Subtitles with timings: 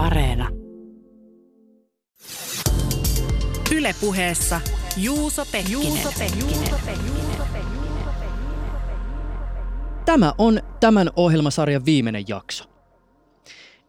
[0.00, 0.48] Areena.
[3.76, 4.60] Ylepuheessa
[4.96, 5.82] Juuso Pekkinen.
[5.82, 6.70] Juuso Pekkinen.
[10.04, 12.64] Tämä on tämän ohjelmasarjan viimeinen jakso.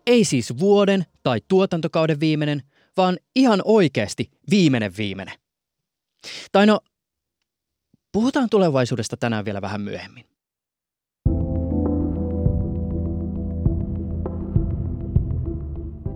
[0.07, 2.63] Ei siis vuoden tai tuotantokauden viimeinen,
[2.97, 5.35] vaan ihan oikeasti viimeinen viimeinen.
[6.51, 6.79] Tai no,
[8.11, 10.30] puhutaan tulevaisuudesta tänään vielä vähän myöhemmin.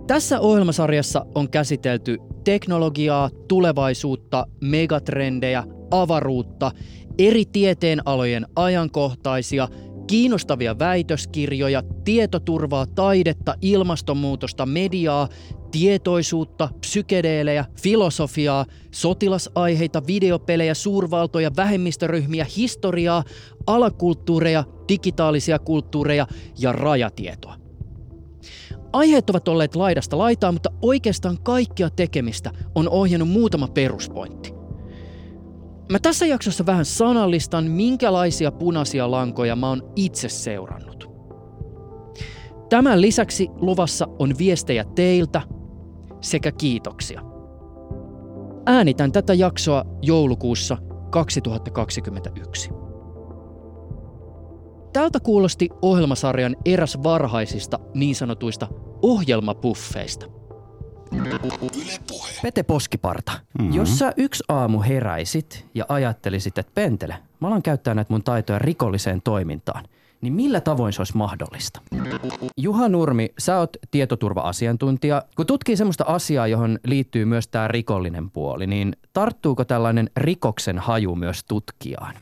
[0.06, 6.70] Tässä ohjelmasarjassa on käsitelty teknologiaa, tulevaisuutta, megatrendejä, avaruutta,
[7.18, 9.68] eri tieteenalojen ajankohtaisia,
[10.06, 15.28] kiinnostavia väitöskirjoja, tietoturvaa, taidetta, ilmastonmuutosta, mediaa,
[15.70, 23.24] tietoisuutta, psykedeelejä, filosofiaa, sotilasaiheita, videopelejä, suurvaltoja, vähemmistöryhmiä, historiaa,
[23.66, 26.26] alakulttuureja, digitaalisia kulttuureja
[26.58, 27.65] ja rajatietoa.
[28.96, 34.52] Aiheet ovat olleet laidasta laitaa, mutta oikeastaan kaikkia tekemistä on ohjannut muutama peruspointti.
[35.92, 41.10] Mä tässä jaksossa vähän sanallistan, minkälaisia punaisia lankoja mä oon itse seurannut.
[42.68, 45.42] Tämän lisäksi luvassa on viestejä teiltä
[46.20, 47.22] sekä kiitoksia.
[48.66, 50.76] Äänitän tätä jaksoa joulukuussa
[51.10, 52.70] 2021.
[54.96, 58.68] Tältä kuulosti ohjelmasarjan eräs varhaisista niin sanotuista
[59.02, 60.26] ohjelmapuffeista.
[62.42, 63.74] Pete Poskiparta, mm-hmm.
[63.74, 68.58] jos sä yksi aamu heräisit ja ajattelisit, että pentele, mä alan käyttää näitä mun taitoja
[68.58, 69.84] rikolliseen toimintaan,
[70.20, 71.80] niin millä tavoin se olisi mahdollista?
[72.56, 75.22] Juha Nurmi, sä oot tietoturva-asiantuntija.
[75.36, 81.14] Kun tutkii semmoista asiaa, johon liittyy myös tämä rikollinen puoli, niin tarttuuko tällainen rikoksen haju
[81.14, 82.14] myös tutkijaan?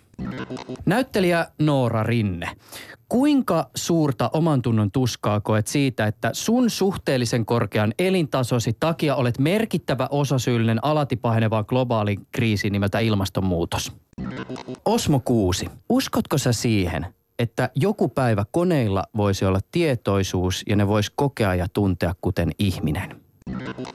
[0.86, 2.50] Näyttelijä Noora Rinne.
[3.08, 10.08] Kuinka suurta oman tunnon tuskaa koet siitä, että sun suhteellisen korkean elintasosi takia olet merkittävä
[10.10, 13.92] osasyyllinen alati pahenevaan globaaliin kriisiin nimeltä ilmastonmuutos?
[14.84, 17.06] Osmo Kuusi, uskotko sä siihen,
[17.38, 23.24] että joku päivä koneilla voisi olla tietoisuus ja ne voisi kokea ja tuntea kuten ihminen?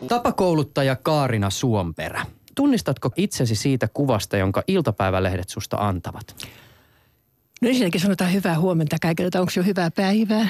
[0.08, 2.26] Tapakouluttaja Kaarina Suomperä.
[2.60, 6.48] Tunnistatko itsesi siitä kuvasta, jonka iltapäivälehdet susta antavat?
[7.62, 10.48] No ensinnäkin sanotaan hyvää huomenta kaikille, onko jo hyvää päivää?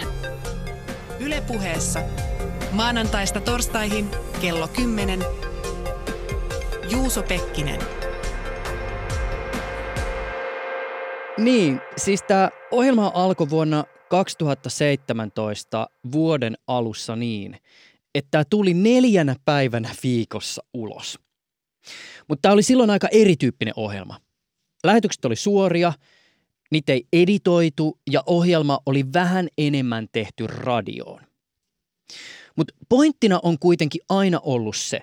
[1.19, 1.99] Ylepuheessa
[2.71, 4.09] maanantaista torstaihin
[4.41, 5.19] kello 10.
[6.91, 7.79] Juuso Pekkinen.
[11.37, 17.57] Niin, siis tämä ohjelma alkoi vuonna 2017 vuoden alussa niin,
[18.15, 21.28] että tämä tuli neljänä päivänä viikossa ulos.
[22.27, 24.21] Mutta tämä oli silloin aika erityyppinen ohjelma.
[24.83, 25.93] Lähetykset oli suoria,
[26.71, 31.21] niitä ei editoitu ja ohjelma oli vähän enemmän tehty radioon.
[32.55, 35.01] Mutta pointtina on kuitenkin aina ollut se.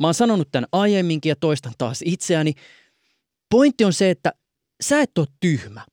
[0.00, 2.52] Mä oon sanonut tämän aiemminkin ja toistan taas itseäni.
[3.50, 4.32] Pointti on se, että
[4.82, 5.86] sä et ole tyhmä.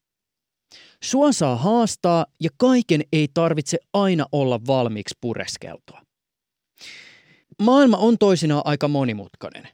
[1.04, 6.02] Sua saa haastaa ja kaiken ei tarvitse aina olla valmiiksi pureskeltua.
[7.62, 9.68] Maailma on toisinaan aika monimutkainen.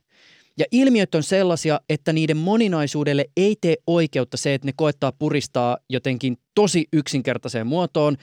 [0.60, 5.78] Ja ilmiöt on sellaisia, että niiden moninaisuudelle ei tee oikeutta se, että ne koettaa puristaa
[5.90, 8.18] jotenkin tosi yksinkertaiseen muotoon,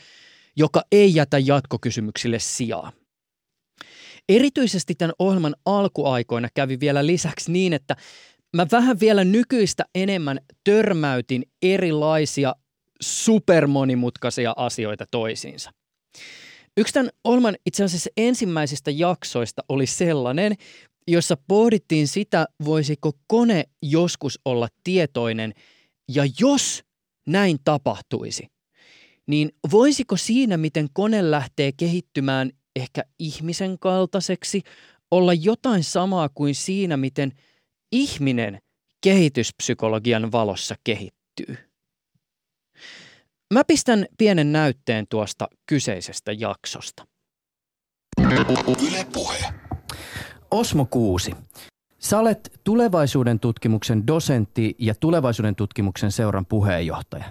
[0.56, 2.92] joka ei jätä jatkokysymyksille sijaa.
[4.28, 7.96] Erityisesti tämän ohjelman alkuaikoina kävi vielä lisäksi niin, että
[8.56, 12.54] mä vähän vielä nykyistä enemmän törmäytin erilaisia
[13.00, 15.70] supermonimutkaisia asioita toisiinsa.
[16.76, 20.54] Yksi tämän ohjelman itse asiassa ensimmäisistä jaksoista oli sellainen,
[21.08, 25.54] jossa pohdittiin sitä, voisiko kone joskus olla tietoinen,
[26.08, 26.84] ja jos
[27.26, 28.46] näin tapahtuisi,
[29.26, 34.62] niin voisiko siinä, miten kone lähtee kehittymään ehkä ihmisen kaltaiseksi,
[35.10, 37.32] olla jotain samaa kuin siinä, miten
[37.92, 38.58] ihminen
[39.00, 41.56] kehityspsykologian valossa kehittyy?
[43.54, 47.06] Mä pistän pienen näytteen tuosta kyseisestä jaksosta.
[48.88, 49.61] Yle puhe.
[50.52, 51.34] Osmo Kuusi.
[51.98, 57.24] Sä olet tulevaisuuden tutkimuksen dosentti ja tulevaisuuden tutkimuksen seuran puheenjohtaja.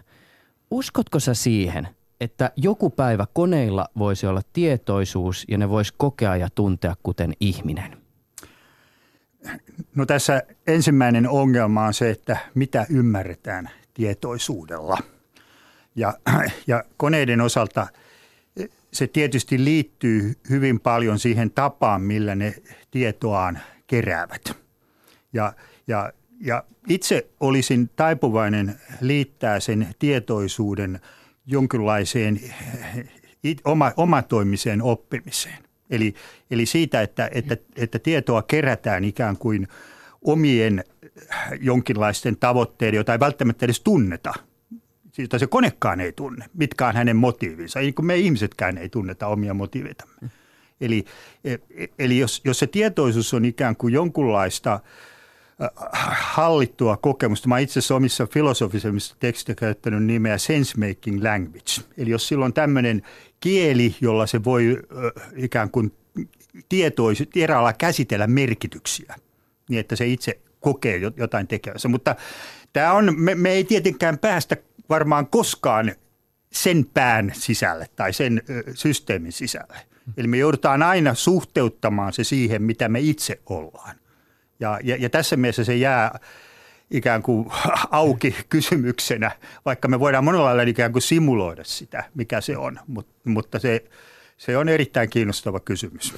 [0.72, 1.88] Uskotko sä siihen,
[2.22, 7.98] että joku päivä koneilla voisi olla tietoisuus ja ne voisi kokea ja tuntea kuten ihminen?
[9.96, 14.98] No tässä ensimmäinen ongelma on se, että mitä ymmärretään tietoisuudella.
[15.96, 16.14] Ja,
[16.68, 17.88] ja koneiden osalta–
[18.94, 22.54] se tietysti liittyy hyvin paljon siihen tapaan, millä ne
[22.92, 24.58] tietoaan keräävät.
[25.34, 25.54] Ja,
[25.88, 31.00] ja, ja itse olisin taipuvainen liittää sen tietoisuuden
[31.46, 32.40] jonkinlaiseen
[33.66, 35.64] oma, omatoimiseen oppimiseen.
[35.90, 36.14] Eli,
[36.52, 39.68] eli siitä, että, että, että tietoa kerätään ikään kuin
[40.22, 40.84] omien
[41.62, 44.34] jonkinlaisten tavoitteiden, joita ei välttämättä edes tunneta–
[45.12, 49.28] siitä se konekaan ei tunne, mitkä on hänen motiivinsa, niin kuin me ihmisetkään ei tunneta
[49.28, 50.16] omia motiiveitamme.
[50.82, 51.06] Eli,
[51.44, 54.80] e, e, eli jos, jos se tietoisuus on ikään kuin jonkunlaista
[56.12, 61.72] hallittua kokemusta, mä itse asiassa omissa filosofisemmissa teksteissä käyttänyt nimeä sense making language.
[61.98, 63.02] Eli jos sillä on tämmöinen
[63.40, 64.78] kieli, jolla se voi
[65.36, 65.94] ikään kuin
[66.70, 69.16] tietoisesti eräällä käsitellä merkityksiä,
[69.70, 71.88] niin että se itse kokee jotain tekevänsä.
[71.88, 72.16] Mutta
[72.74, 74.58] tämä on, me, me ei tietenkään päästä
[74.92, 75.92] varmaan koskaan
[76.52, 78.42] sen pään sisälle tai sen
[78.74, 79.78] systeemin sisälle.
[80.18, 83.96] Eli me joudutaan aina suhteuttamaan se siihen, mitä me itse ollaan.
[84.60, 86.20] Ja, ja, ja tässä mielessä se jää
[86.92, 87.52] ikään kuin
[87.92, 89.32] auki kysymyksenä,
[89.66, 93.84] vaikka me voidaan monella lailla ikään kuin simuloida sitä, mikä se on, Mut, mutta se,
[94.38, 96.14] se on erittäin kiinnostava kysymys.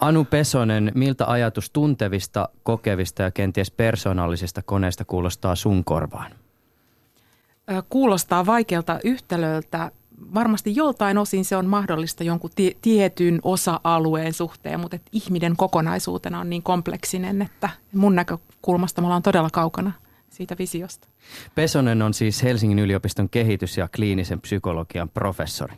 [0.00, 6.32] Anu Pesonen, miltä ajatus tuntevista, kokevista ja kenties persoonallisista koneista kuulostaa sun korvaan?
[7.88, 9.90] Kuulostaa vaikealta yhtälöltä.
[10.34, 16.40] Varmasti joltain osin se on mahdollista jonkun tie- tietyn osa-alueen suhteen, mutta että ihminen kokonaisuutena
[16.40, 19.92] on niin kompleksinen, että mun näkökulmasta me ollaan todella kaukana
[20.30, 21.08] siitä visiosta.
[21.54, 25.74] Pesonen on siis Helsingin yliopiston kehitys- ja kliinisen psykologian professori.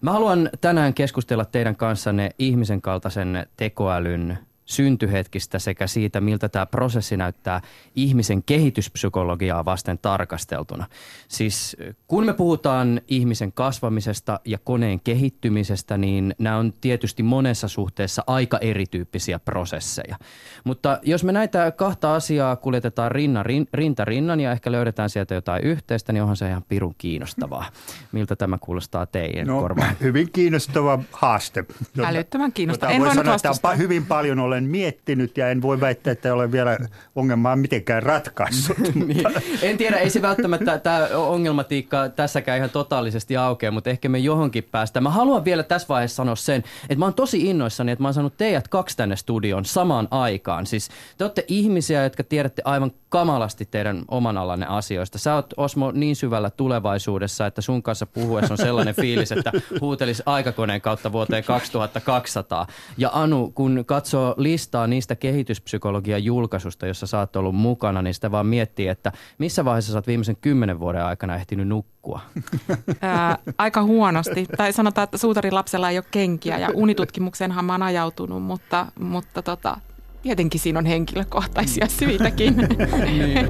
[0.00, 7.16] Mä haluan tänään keskustella teidän kanssanne ihmisen kaltaisen tekoälyn syntyhetkistä sekä siitä, miltä tämä prosessi
[7.16, 7.60] näyttää
[7.94, 10.86] ihmisen kehityspsykologiaa vasten tarkasteltuna.
[11.28, 11.76] Siis
[12.06, 18.58] kun me puhutaan ihmisen kasvamisesta ja koneen kehittymisestä, niin nämä on tietysti monessa suhteessa aika
[18.58, 20.16] erityyppisiä prosesseja.
[20.64, 25.34] Mutta jos me näitä kahta asiaa kuljetetaan rinna, rin, rinta rinnan ja ehkä löydetään sieltä
[25.34, 27.66] jotain yhteistä, niin onhan se ihan pirun kiinnostavaa.
[28.12, 29.96] Miltä tämä kuulostaa teidän no, korvaan?
[30.00, 31.64] Hyvin kiinnostava haaste.
[32.04, 32.92] Älyttömän kiinnostava.
[32.92, 36.52] En voi sanoa, että hyvin paljon olen olen miettinyt ja en voi väittää, että olen
[36.52, 36.78] vielä
[37.16, 38.76] ongelmaa mitenkään ratkaissut.
[39.06, 39.24] niin.
[39.62, 44.64] En tiedä, ei se välttämättä tämä ongelmatiikka tässäkään ihan totaalisesti aukea, mutta ehkä me johonkin
[44.64, 45.02] päästään.
[45.02, 48.14] Mä haluan vielä tässä vaiheessa sanoa sen, että mä oon tosi innoissani, että mä oon
[48.14, 50.66] saanut teidät kaksi tänne studioon samaan aikaan.
[50.66, 50.88] Siis
[51.18, 55.18] te olette ihmisiä, jotka tiedätte aivan kamalasti teidän oman alanne asioista.
[55.18, 60.22] Sä oot Osmo niin syvällä tulevaisuudessa, että sun kanssa puhuessa on sellainen fiilis, että huutelisi
[60.26, 62.66] aikakoneen kautta vuoteen 2200.
[62.98, 68.30] Ja Anu, kun katsoo listaa niistä kehityspsykologian julkaisusta, jossa sä oot ollut mukana, niin sitä
[68.30, 72.20] vaan miettii, että missä vaiheessa sä oot viimeisen kymmenen vuoden aikana ehtinyt nukkua?
[73.00, 74.46] Ää, aika huonosti.
[74.56, 79.42] Tai sanotaan, että suutarin lapsella ei ole kenkiä ja unitutkimukseenhan mä oon ajautunut, mutta, mutta
[79.42, 79.76] tota,
[80.22, 82.56] tietenkin siinä on henkilökohtaisia syitäkin.
[83.04, 83.48] niin.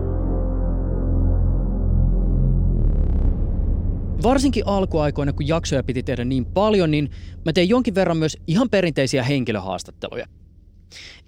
[4.22, 7.10] Varsinkin alkuaikoina, kun jaksoja piti tehdä niin paljon, niin
[7.44, 10.26] mä tein jonkin verran myös ihan perinteisiä henkilöhaastatteluja.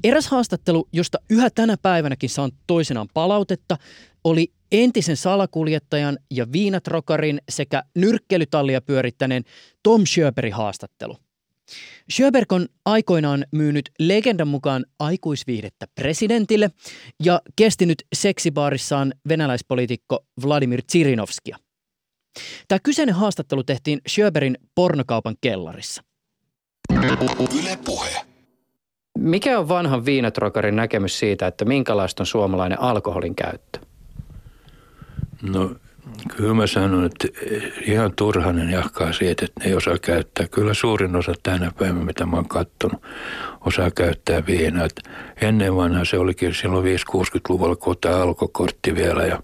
[0.05, 3.77] Eräs haastattelu, josta yhä tänä päivänäkin saan toisenaan palautetta,
[4.25, 9.45] oli entisen salakuljettajan ja viinatrokarin sekä nyrkkelytallia pyörittäneen
[9.83, 11.17] Tom Schöberin haastattelu.
[12.13, 16.71] Schöberg on aikoinaan myynyt legendan mukaan aikuisviihdettä presidentille
[17.25, 21.57] ja kestinyt seksibaarissaan venäläispoliitikko Vladimir Tsirinovskia.
[22.69, 26.03] Tämä kyseinen haastattelu tehtiin Schöberin pornokaupan kellarissa.
[27.59, 28.30] Yle puhe.
[29.21, 33.79] Mikä on vanhan viinatrokarin näkemys siitä, että minkälaista on suomalainen alkoholin käyttö?
[35.43, 35.71] No
[36.37, 37.29] kyllä mä sanon, että
[37.87, 40.49] ihan turhanen jahkaa siitä, että ne ei osaa käyttää.
[40.49, 43.03] Kyllä suurin osa tänä päivänä, mitä mä oon kattonut,
[43.61, 44.85] osaa käyttää viinaa.
[44.85, 45.11] Että
[45.41, 49.43] ennen vanhaa se olikin silloin 5-60-luvulla, kun tämä alkokortti vielä ja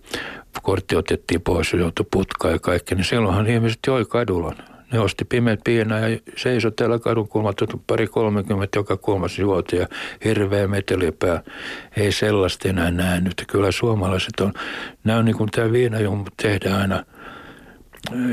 [0.63, 4.55] kortti otettiin pois ja joutui putkaan ja kaikki, niin silloinhan ihmiset joi kadulla
[4.93, 9.87] ne osti pimeät piinaa ja seisoi täällä kadun kulmat, pari kolmekymmentä joka kolmas juoti ja
[10.25, 11.43] hirveä metelipää.
[11.97, 13.45] Ei sellaista enää nähnyt.
[13.49, 14.53] Kyllä suomalaiset on,
[15.05, 17.05] nämä on niin kuin tämä viinajumma tehdään aina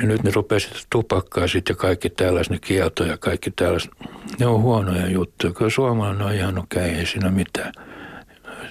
[0.02, 3.92] ja nyt ne rupesivat tupakkaa sitten ja kaikki tällaiset, ne kieltoja ja kaikki tällaiset.
[4.40, 5.54] Ne on huonoja juttuja.
[5.54, 7.74] Kyllä suomalainen on ihan okei, okay, ei siinä mitään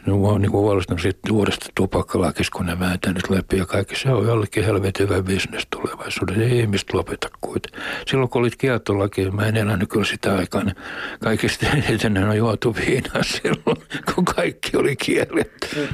[0.06, 3.96] ne on niin huolestunut siitä uudesta tupakkalakista, kun ne vääntää nyt läpi ja kaikki.
[3.96, 6.42] Se on jollekin helvetin hyvä bisnes tulevaisuudessa.
[6.42, 7.80] Ei ihmiset lopeta kuitenkin.
[8.06, 10.76] Silloin kun olit kieltolaki, mä en elänyt kyllä sitä aikaa, niin
[11.20, 13.76] kaikista eniten on juotu viinaa silloin,
[14.14, 15.88] kun kaikki oli kielletty.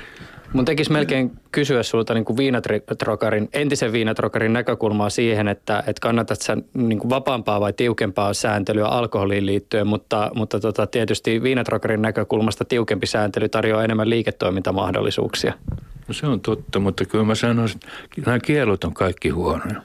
[0.52, 6.40] Mun tekisi melkein kysyä sulta niin kuin viinatrokarin, entisen viinatrokarin näkökulmaa siihen, että, että kannatat
[6.40, 12.64] sä niin kuin vapaampaa vai tiukempaa sääntelyä alkoholiin liittyen, mutta, mutta tota, tietysti viinatrokarin näkökulmasta
[12.64, 15.52] tiukempi sääntely tarjoaa enemmän liiketoimintamahdollisuuksia.
[16.08, 19.82] No se on totta, mutta kyllä mä sanoisin, että nämä kielot on kaikki huonoja.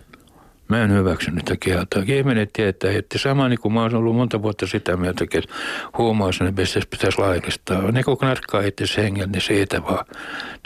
[0.73, 2.03] Mä en hyväksynyt niitä kieltoa.
[2.07, 5.53] Ihminen tietää, että sama niin kuin mä olen ollut monta vuotta sitä mieltä, että
[5.97, 6.53] huumausaine
[6.89, 7.91] pitäisi laillistaa.
[7.91, 10.05] Ne kun narkkaa itse hengellä, niin siitä vaan.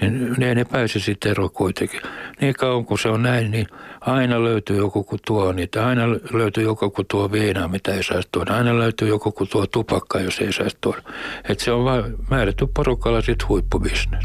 [0.01, 2.01] Niin ne, ne pääsi sitten eroon kuitenkin.
[2.41, 3.67] Niin kauan kuin se on näin, niin
[4.01, 5.87] aina löytyy joku, kun tuo niitä.
[5.87, 8.53] Aina löytyy joku, kun tuo viinaa, mitä ei saisi tuoda.
[8.53, 11.01] Aina löytyy joku, kun tuo tupakkaa, jos ei saisi tuoda.
[11.49, 14.23] Että se on vain määrätty porukalla sitten huippubisnes.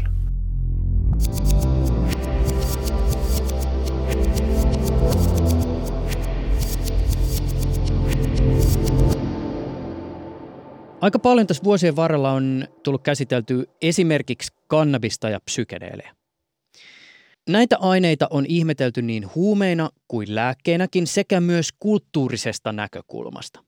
[11.03, 16.15] Aika paljon tässä vuosien varrella on tullut käsitelty esimerkiksi kannabista ja psykedeelejä.
[17.49, 23.63] Näitä aineita on ihmetelty niin huumeina kuin lääkkeenäkin sekä myös kulttuurisesta näkökulmasta.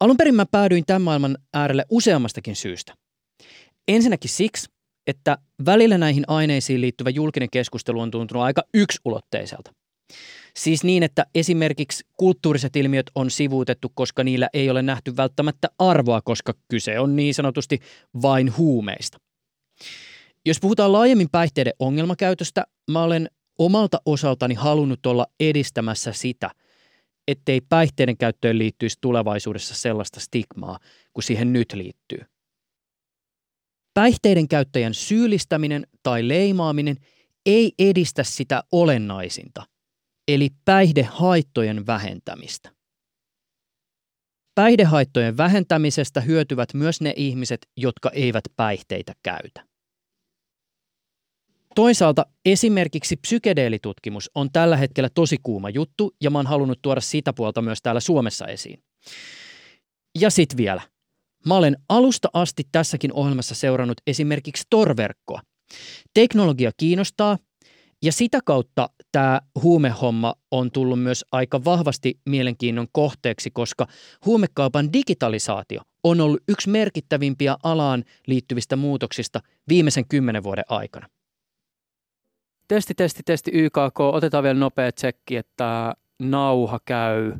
[0.00, 2.94] Alun perin mä päädyin tämän maailman äärelle useammastakin syystä.
[3.88, 4.70] Ensinnäkin siksi,
[5.06, 9.72] että välillä näihin aineisiin liittyvä julkinen keskustelu on tuntunut aika yksulotteiselta.
[10.58, 16.20] Siis niin, että esimerkiksi kulttuuriset ilmiöt on sivuutettu, koska niillä ei ole nähty välttämättä arvoa,
[16.22, 17.80] koska kyse on niin sanotusti
[18.22, 19.18] vain huumeista.
[20.46, 26.50] Jos puhutaan laajemmin päihteiden ongelmakäytöstä, mä olen omalta osaltani halunnut olla edistämässä sitä,
[27.28, 30.78] ettei päihteiden käyttöön liittyisi tulevaisuudessa sellaista stigmaa,
[31.12, 32.24] kuin siihen nyt liittyy.
[33.94, 36.96] Päihteiden käyttäjän syyllistäminen tai leimaaminen
[37.46, 39.62] ei edistä sitä olennaisinta,
[40.28, 42.70] eli päihdehaittojen vähentämistä.
[44.54, 49.66] Päihdehaittojen vähentämisestä hyötyvät myös ne ihmiset, jotka eivät päihteitä käytä.
[51.74, 57.32] Toisaalta esimerkiksi psykedeelitutkimus on tällä hetkellä tosi kuuma juttu ja mä oon halunnut tuoda sitä
[57.32, 58.82] puolta myös täällä Suomessa esiin.
[60.18, 60.82] Ja sit vielä.
[61.46, 65.40] Mä olen alusta asti tässäkin ohjelmassa seurannut esimerkiksi torverkkoa.
[66.14, 67.38] Teknologia kiinnostaa
[68.04, 73.86] ja sitä kautta tämä huumehomma on tullut myös aika vahvasti mielenkiinnon kohteeksi, koska
[74.26, 81.08] huumekaupan digitalisaatio on ollut yksi merkittävimpiä alaan liittyvistä muutoksista viimeisen kymmenen vuoden aikana.
[82.68, 84.00] Testi, testi, testi YKK.
[84.00, 87.32] Otetaan vielä nopea tsekki, että nauha käy.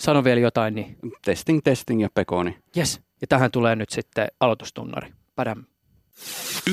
[0.00, 0.74] Sano vielä jotain.
[0.74, 0.98] Niin.
[1.24, 2.58] Testing, testing ja pekoni.
[2.76, 3.00] Yes.
[3.20, 5.12] Ja tähän tulee nyt sitten aloitustunnari.
[5.34, 5.64] Padam.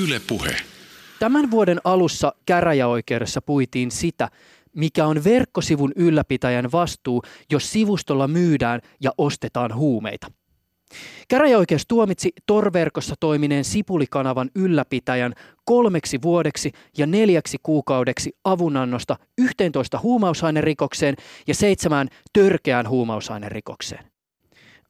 [0.02, 0.56] Yle puhe.
[1.22, 4.28] Tämän vuoden alussa käräjäoikeudessa puitiin sitä,
[4.76, 10.26] mikä on verkkosivun ylläpitäjän vastuu, jos sivustolla myydään ja ostetaan huumeita.
[11.28, 15.32] Käräjäoikeus tuomitsi Torverkossa toimineen Sipulikanavan ylläpitäjän
[15.64, 21.14] kolmeksi vuodeksi ja neljäksi kuukaudeksi avunannosta 11 huumausainerikokseen
[21.46, 24.04] ja seitsemään törkeään huumausainerikokseen.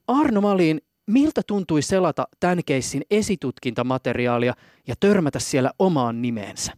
[0.08, 4.54] Arno Malin, miltä tuntui selata tämän keissin esitutkintamateriaalia
[4.86, 6.72] ja törmätä siellä omaan nimeensä?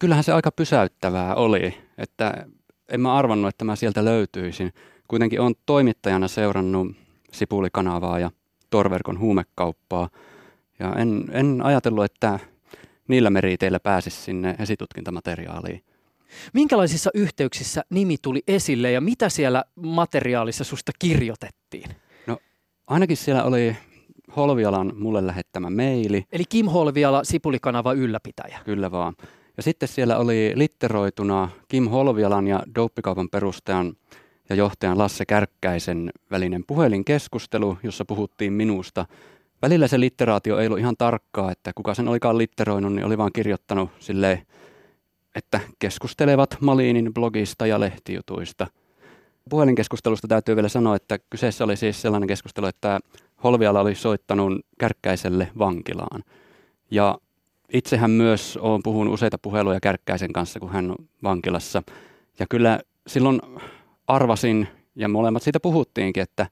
[0.00, 2.46] Kyllähän se aika pysäyttävää oli, että
[2.88, 4.72] en mä arvannut, että mä sieltä löytyisin.
[5.08, 6.96] Kuitenkin on toimittajana seurannut
[7.32, 8.30] Sipulikanavaa ja
[8.70, 10.08] Torverkon huumekauppaa.
[10.78, 12.38] Ja en, en ajatellut, että
[13.08, 15.84] niillä meriteillä pääsisi sinne esitutkintamateriaaliin.
[16.52, 21.90] Minkälaisissa yhteyksissä nimi tuli esille ja mitä siellä materiaalissa susta kirjoitettiin?
[22.88, 23.76] Ainakin siellä oli
[24.36, 26.24] Holvialan mulle lähettämä meili.
[26.32, 28.58] Eli Kim Holviala, Sipulikanava ylläpitäjä.
[28.64, 29.14] Kyllä vaan.
[29.56, 33.96] Ja sitten siellä oli litteroituna Kim Holvialan ja Douppikaupan perustajan
[34.48, 39.06] ja johtajan Lasse Kärkkäisen välinen puhelinkeskustelu, jossa puhuttiin minusta.
[39.62, 43.32] Välillä se litteraatio ei ollut ihan tarkkaa, että kuka sen olikaan litteroinut, niin oli vaan
[43.34, 44.42] kirjoittanut silleen,
[45.34, 48.66] että keskustelevat Malinin blogista ja lehtijutuista.
[49.48, 53.00] Puhelinkeskustelusta täytyy vielä sanoa, että kyseessä oli siis sellainen keskustelu, että
[53.44, 56.24] Holviala oli soittanut Kärkkäiselle vankilaan.
[56.90, 57.18] Ja
[57.72, 61.82] itsehän myös olen puhunut useita puheluja Kärkkäisen kanssa, kun hän on vankilassa.
[62.38, 63.40] Ja kyllä silloin
[64.06, 66.42] arvasin, ja molemmat siitä puhuttiinkin, että,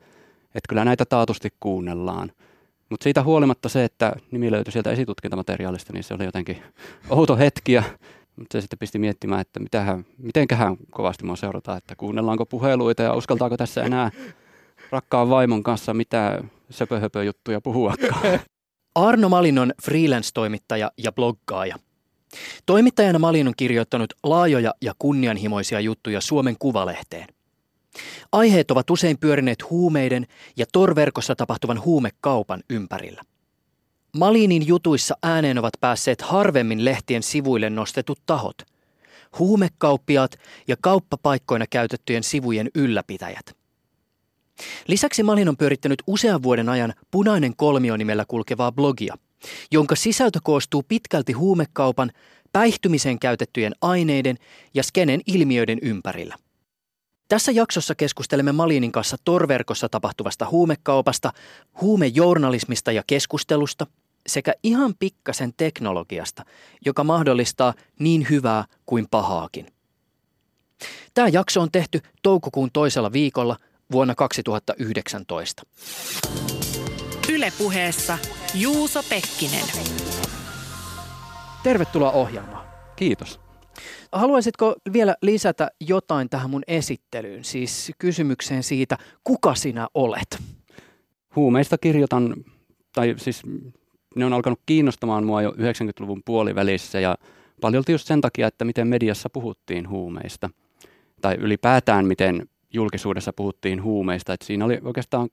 [0.46, 2.32] että kyllä näitä taatusti kuunnellaan.
[2.90, 6.62] Mutta siitä huolimatta se, että nimi löytyi sieltä esitutkintamateriaalista, niin se oli jotenkin
[7.10, 7.72] outo hetki.
[7.72, 7.82] Ja,
[8.36, 13.14] mutta se sitten pisti miettimään, että mitähän, mitenköhän kovasti mua seurataan, että kuunnellaanko puheluita ja
[13.14, 14.10] uskaltaako tässä enää
[14.90, 18.40] rakkaan vaimon kanssa mitä söpöhöpö juttuja puhuakaan.
[18.94, 21.76] Arno Malin on freelance-toimittaja ja bloggaaja.
[22.66, 27.28] Toimittajana Malin on kirjoittanut laajoja ja kunnianhimoisia juttuja Suomen Kuvalehteen.
[28.32, 30.26] Aiheet ovat usein pyörineet huumeiden
[30.56, 33.22] ja torverkossa tapahtuvan huumekaupan ympärillä.
[34.18, 38.62] Malinin jutuissa ääneen ovat päässeet harvemmin lehtien sivuille nostetut tahot.
[39.38, 43.56] Huumekauppiaat ja kauppapaikkoina käytettyjen sivujen ylläpitäjät.
[44.86, 49.18] Lisäksi Malin on pyörittänyt usean vuoden ajan Punainen kolmio nimellä kulkevaa blogia,
[49.70, 52.10] jonka sisältö koostuu pitkälti huumekaupan,
[52.52, 54.36] päihtymiseen käytettyjen aineiden
[54.74, 56.36] ja skenen ilmiöiden ympärillä.
[57.28, 61.32] Tässä jaksossa keskustelemme Malinin kanssa torverkossa tapahtuvasta huumekaupasta,
[61.80, 63.86] huumejournalismista ja keskustelusta
[64.26, 66.44] sekä ihan pikkasen teknologiasta,
[66.86, 69.66] joka mahdollistaa niin hyvää kuin pahaakin.
[71.14, 73.56] Tämä jakso on tehty toukokuun toisella viikolla
[73.92, 75.62] vuonna 2019.
[77.32, 78.18] Ylepuheessa
[78.54, 79.64] Juuso Pekkinen.
[81.62, 82.66] Tervetuloa ohjelmaan.
[82.96, 83.40] Kiitos.
[84.12, 90.42] Haluaisitko vielä lisätä jotain tähän mun esittelyyn, siis kysymykseen siitä, kuka sinä olet?
[91.36, 92.34] Huumeista kirjoitan,
[92.94, 93.42] tai siis
[94.16, 97.16] ne on alkanut kiinnostamaan mua jo 90-luvun puolivälissä ja
[97.60, 100.50] paljolti just sen takia, että miten mediassa puhuttiin huumeista.
[101.20, 104.32] Tai ylipäätään miten julkisuudessa puhuttiin huumeista.
[104.32, 105.28] Että siinä oli oikeastaan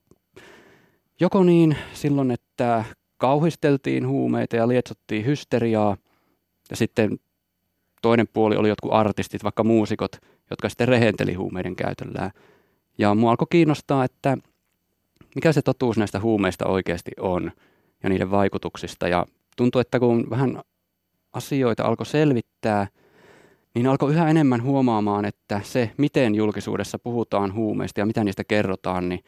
[1.20, 2.84] joko niin silloin, että
[3.16, 5.96] kauhisteltiin huumeita ja lietsottiin hysteriaa,
[6.70, 7.18] ja sitten
[8.02, 10.16] toinen puoli oli jotkut artistit, vaikka muusikot,
[10.50, 12.30] jotka sitten rehenteli huumeiden käytöllään.
[12.98, 14.38] Ja mua alkoi kiinnostaa, että
[15.34, 17.52] mikä se totuus näistä huumeista oikeasti on
[18.04, 19.08] ja niiden vaikutuksista.
[19.08, 20.60] Ja tuntui, että kun vähän
[21.32, 22.86] asioita alkoi selvittää,
[23.74, 29.08] niin alkoi yhä enemmän huomaamaan, että se, miten julkisuudessa puhutaan huumeista ja mitä niistä kerrotaan,
[29.08, 29.24] niin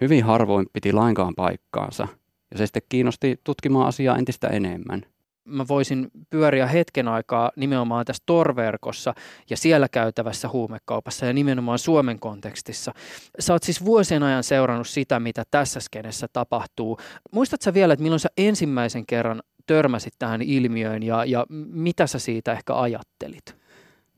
[0.00, 2.08] hyvin harvoin piti lainkaan paikkaansa.
[2.50, 5.02] Ja se sitten kiinnosti tutkimaan asiaa entistä enemmän
[5.50, 9.14] mä voisin pyöriä hetken aikaa nimenomaan tässä torverkossa
[9.50, 12.92] ja siellä käytävässä huumekaupassa ja nimenomaan Suomen kontekstissa.
[13.38, 16.98] Sä oot siis vuosien ajan seurannut sitä, mitä tässä skenessä tapahtuu.
[17.32, 22.52] Muistatko vielä, että milloin sä ensimmäisen kerran törmäsit tähän ilmiöön ja, ja mitä sä siitä
[22.52, 23.56] ehkä ajattelit?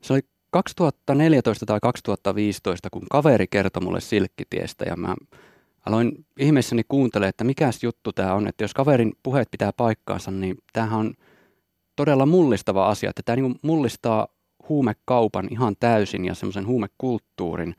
[0.01, 0.21] Se oli
[0.51, 5.15] 2014 tai 2015, kun kaveri kertoi mulle Silkkitiestä ja mä
[5.85, 10.57] aloin ihmeessäni kuuntele, että mikäs juttu tämä on, että jos kaverin puheet pitää paikkaansa, niin
[10.73, 11.13] tämähän on
[11.95, 14.27] todella mullistava asia, että tämä niin mullistaa
[14.69, 17.75] huumekaupan ihan täysin ja semmoisen huumekulttuurin.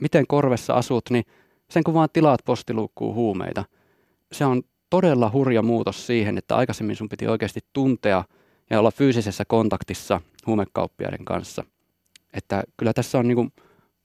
[0.00, 1.24] Miten korvessa asut, niin
[1.70, 3.64] sen kun vaan tilaat postiluukkuun huumeita.
[4.32, 8.24] Se on todella hurja muutos siihen, että aikaisemmin sun piti oikeasti tuntea
[8.70, 11.64] ja olla fyysisessä kontaktissa huumekauppiaiden kanssa.
[12.32, 13.52] Että kyllä tässä on niin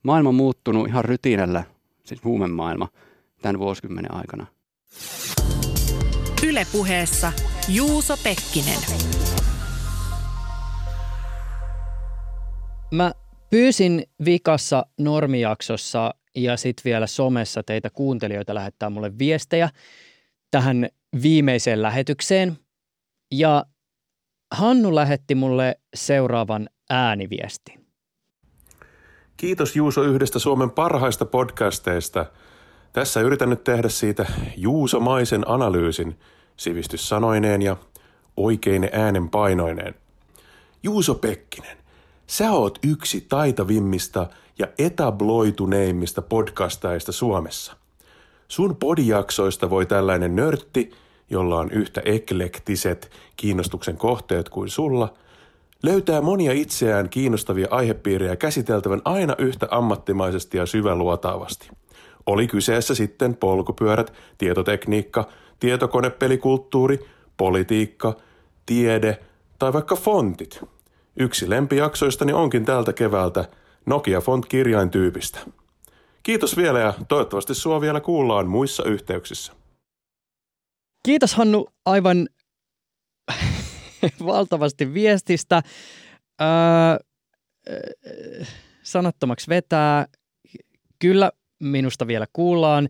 [0.03, 1.63] maailma muuttunut ihan rytinällä,
[2.03, 2.87] siis huumemaailma–
[3.45, 4.45] tämän vuosikymmenen aikana.
[6.47, 7.31] Ylepuheessa
[7.69, 8.79] Juuso Pekkinen.
[12.91, 13.11] Mä
[13.49, 19.69] pyysin vikassa normijaksossa ja sitten vielä somessa teitä kuuntelijoita lähettää mulle viestejä
[20.51, 20.89] tähän
[21.21, 22.57] viimeiseen lähetykseen.
[23.31, 23.65] Ja
[24.51, 27.85] Hannu lähetti mulle seuraavan ääniviestin.
[29.37, 32.25] Kiitos Juuso yhdestä Suomen parhaista podcasteista–
[32.95, 34.25] tässä yritän nyt tehdä siitä
[34.57, 36.19] juusomaisen analyysin
[36.57, 37.77] sivistyssanoineen ja
[38.37, 39.95] oikeine äänenpainoineen.
[40.83, 41.77] Juuso Pekkinen,
[42.27, 44.27] sä oot yksi taitavimmista
[44.59, 47.75] ja etabloituneimmista podcastaista Suomessa.
[48.47, 50.91] Sun podijaksoista voi tällainen nörtti,
[51.29, 55.13] jolla on yhtä eklektiset kiinnostuksen kohteet kuin sulla,
[55.83, 61.69] löytää monia itseään kiinnostavia aihepiirejä käsiteltävän aina yhtä ammattimaisesti ja syväluotaavasti–
[62.25, 65.27] oli kyseessä sitten polkupyörät, tietotekniikka,
[65.59, 68.17] tietokonepelikulttuuri, politiikka,
[68.65, 69.19] tiede
[69.59, 70.61] tai vaikka fontit.
[71.19, 73.45] Yksi lempijaksoistani onkin tältä keväältä
[73.85, 75.39] Nokia Font kirjaintyypistä.
[76.23, 79.53] Kiitos vielä ja toivottavasti sua vielä kuullaan muissa yhteyksissä.
[81.05, 82.27] Kiitos Hannu aivan
[84.25, 85.61] valtavasti viestistä.
[86.41, 86.97] Öö,
[88.83, 90.07] sanattomaksi vetää.
[90.99, 92.89] Kyllä minusta vielä kuullaan.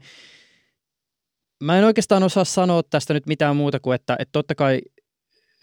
[1.63, 4.81] Mä en oikeastaan osaa sanoa tästä nyt mitään muuta kuin, että, että totta kai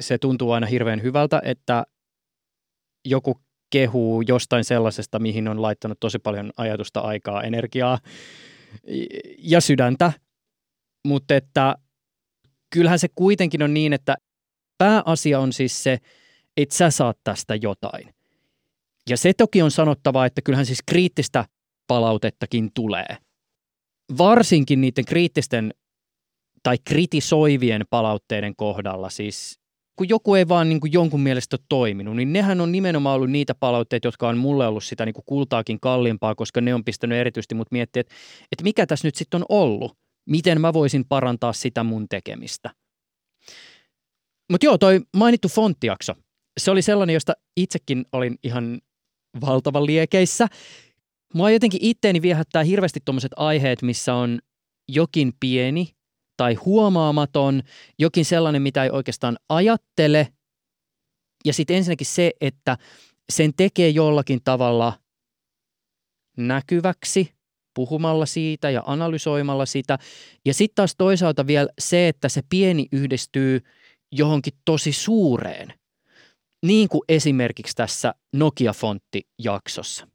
[0.01, 1.85] se tuntuu aina hirveän hyvältä, että
[3.05, 7.99] joku kehuu jostain sellaisesta, mihin on laittanut tosi paljon ajatusta, aikaa, energiaa
[9.39, 10.13] ja sydäntä.
[11.07, 11.77] Mutta että
[12.71, 14.17] kyllähän se kuitenkin on niin, että
[14.79, 15.99] pääasia on siis se,
[16.57, 18.15] että sä saat tästä jotain.
[19.09, 21.45] Ja se toki on sanottava, että kyllähän siis kriittistä
[21.93, 23.17] palautettakin tulee.
[24.19, 25.75] Varsinkin niiden kriittisten
[26.63, 29.61] tai kritisoivien palautteiden kohdalla, siis
[29.97, 33.31] kun joku ei vaan niin kuin jonkun mielestä ole toiminut, niin nehän on nimenomaan ollut
[33.31, 37.19] niitä palautteita, jotka on mulle ollut sitä niin kuin kultaakin kalliimpaa, koska ne on pistänyt
[37.19, 38.15] erityisesti mut miettiä, että,
[38.53, 42.71] että mikä tässä nyt sitten on ollut, miten mä voisin parantaa sitä mun tekemistä.
[44.51, 46.15] Mutta joo, toi mainittu fonttiakso,
[46.61, 48.81] se oli sellainen, josta itsekin olin ihan
[49.41, 50.49] valtavan liekeissä.
[51.35, 54.39] Mua jotenkin itteeni viehättää hirveästi tuommoiset aiheet, missä on
[54.89, 55.89] jokin pieni
[56.37, 57.63] tai huomaamaton,
[57.99, 60.29] jokin sellainen, mitä ei oikeastaan ajattele,
[61.45, 62.79] Ja sitten ensinnäkin se, että
[63.33, 64.99] sen tekee jollakin tavalla
[66.37, 67.35] näkyväksi,
[67.75, 69.99] puhumalla siitä ja analysoimalla sitä.
[70.47, 73.61] Ja sitten taas toisaalta vielä se, että se pieni yhdistyy
[74.13, 75.75] johonkin tosi suureen,
[76.67, 80.12] niin kuin esimerkiksi tässä Nokia-fontti-jaksossa.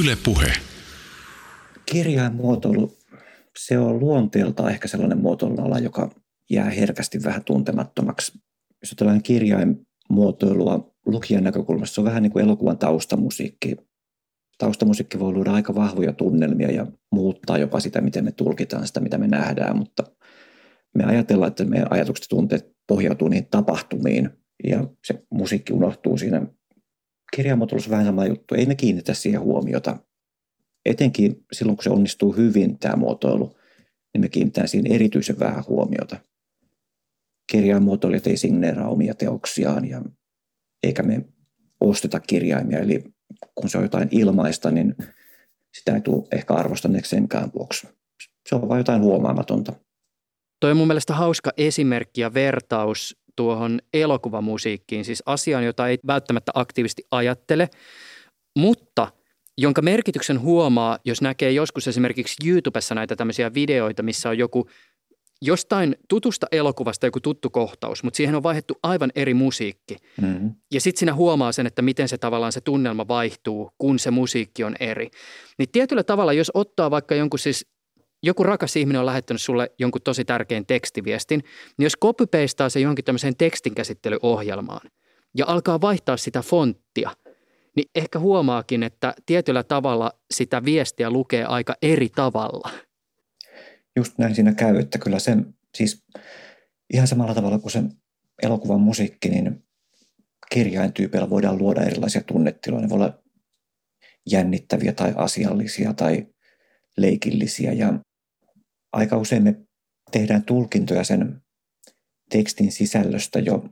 [0.00, 0.52] Yle Puhe.
[1.86, 2.92] Kirjainmuotoilu,
[3.58, 6.10] se on luonteeltaan ehkä sellainen muotoilun joka
[6.50, 8.32] jää herkästi vähän tuntemattomaksi.
[8.82, 13.76] Jos ajatellaan kirjainmuotoilua lukijan näkökulmasta, se on vähän niin kuin elokuvan taustamusiikki.
[14.58, 19.18] Taustamusiikki voi luoda aika vahvoja tunnelmia ja muuttaa jopa sitä, miten me tulkitaan sitä, mitä
[19.18, 20.04] me nähdään, mutta
[20.94, 24.30] me ajatellaan, että meidän ajatukset ja tunteet pohjautuu niihin tapahtumiin
[24.64, 26.46] ja se musiikki unohtuu siinä.
[27.36, 28.54] Kirjamuotoilussa vähän sama juttu.
[28.54, 29.96] Ei me kiinnitä siihen huomiota.
[30.86, 33.56] Etenkin silloin, kun se onnistuu hyvin, tämä muotoilu,
[34.14, 36.16] niin me kiinnitetään siihen erityisen vähän huomiota.
[37.52, 40.02] Kirjainmuotoilijat ei signeeraa omia teoksiaan ja
[40.82, 41.24] eikä me
[41.80, 42.78] osteta kirjaimia.
[42.78, 43.04] Eli
[43.54, 44.96] kun se on jotain ilmaista, niin
[45.78, 47.88] sitä ei tule ehkä arvostaneeksi senkään vuoksi.
[48.48, 49.72] Se on vain jotain huomaamatonta.
[50.60, 56.52] Toi on mun mielestä hauska esimerkki ja vertaus tuohon elokuvamusiikkiin, siis asiaan, jota ei välttämättä
[56.54, 57.68] aktiivisesti ajattele,
[58.58, 59.12] mutta
[59.58, 64.68] jonka merkityksen huomaa, jos näkee joskus esimerkiksi YouTubessa näitä tämmöisiä videoita, missä on joku
[65.42, 69.96] jostain tutusta elokuvasta joku tuttu kohtaus, mutta siihen on vaihdettu aivan eri musiikki.
[70.20, 70.54] Mm-hmm.
[70.74, 74.64] Ja sitten siinä huomaa sen, että miten se tavallaan se tunnelma vaihtuu, kun se musiikki
[74.64, 75.10] on eri.
[75.58, 77.66] Niin tietyllä tavalla, jos ottaa vaikka jonkun siis
[78.22, 81.40] joku rakas ihminen on lähettänyt sulle jonkun tosi tärkeän tekstiviestin,
[81.78, 84.90] niin jos copypastaa se johonkin tämmöiseen tekstinkäsittelyohjelmaan
[85.36, 87.10] ja alkaa vaihtaa sitä fonttia,
[87.76, 92.70] niin ehkä huomaakin, että tietyllä tavalla sitä viestiä lukee aika eri tavalla.
[93.96, 96.04] Just näin siinä käy, että kyllä sen siis
[96.92, 97.92] ihan samalla tavalla kuin sen
[98.42, 99.64] elokuvan musiikki, niin
[100.50, 102.82] kirjaintyypeillä voidaan luoda erilaisia tunnetiloja.
[102.82, 103.18] Ne voi olla
[104.30, 106.26] jännittäviä tai asiallisia tai
[106.96, 107.98] leikillisiä ja
[108.92, 109.54] aika usein me
[110.10, 111.42] tehdään tulkintoja sen
[112.30, 113.64] tekstin sisällöstä jo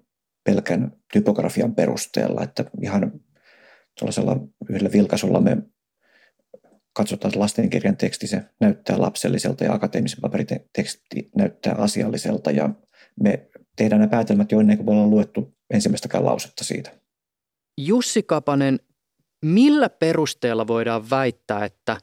[0.45, 3.21] pelkän typografian perusteella, että ihan
[3.99, 4.37] tuollaisella
[4.71, 5.57] yhdellä vilkaisulla me
[6.93, 12.71] katsotaan, että lastenkirjan teksti se näyttää lapselliselta ja akateemisen paperin teksti näyttää asialliselta ja
[13.21, 16.91] me tehdään nämä päätelmät jo ennen kuin me ollaan luettu ensimmäistäkään lausetta siitä.
[17.81, 18.81] Jussi Kapanen,
[19.45, 21.97] millä perusteella voidaan väittää, että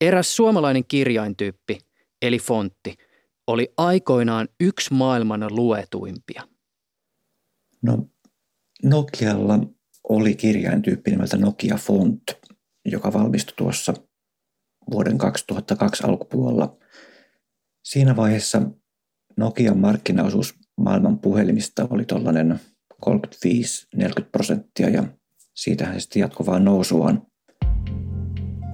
[0.00, 1.78] eräs suomalainen kirjaintyyppi–
[2.22, 2.96] eli fontti,
[3.46, 6.42] oli aikoinaan yksi maailman luetuimpia?
[7.82, 8.08] No,
[8.82, 9.58] Nokialla
[10.08, 12.22] oli kirjaintyyppi nimeltä Nokia Font,
[12.84, 13.94] joka valmistui tuossa
[14.90, 16.76] vuoden 2002 alkupuolella.
[17.84, 18.62] Siinä vaiheessa
[19.36, 22.60] Nokian markkinaosuus maailman puhelimista oli tuollainen
[23.06, 25.04] 35-40 prosenttia ja
[25.54, 27.26] siitähän se sitten jatkoi vaan nousuaan.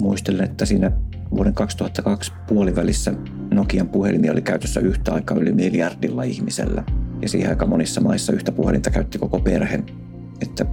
[0.01, 0.93] Muistelen, että siinä
[1.31, 3.15] vuoden 2002 puolivälissä
[3.55, 6.85] Nokian puhelimia oli käytössä yhtä aikaa yli miljardilla ihmisellä.
[7.23, 9.83] Ja siihen aika monissa maissa yhtä puhelinta käytti koko perhe.
[10.41, 10.67] Että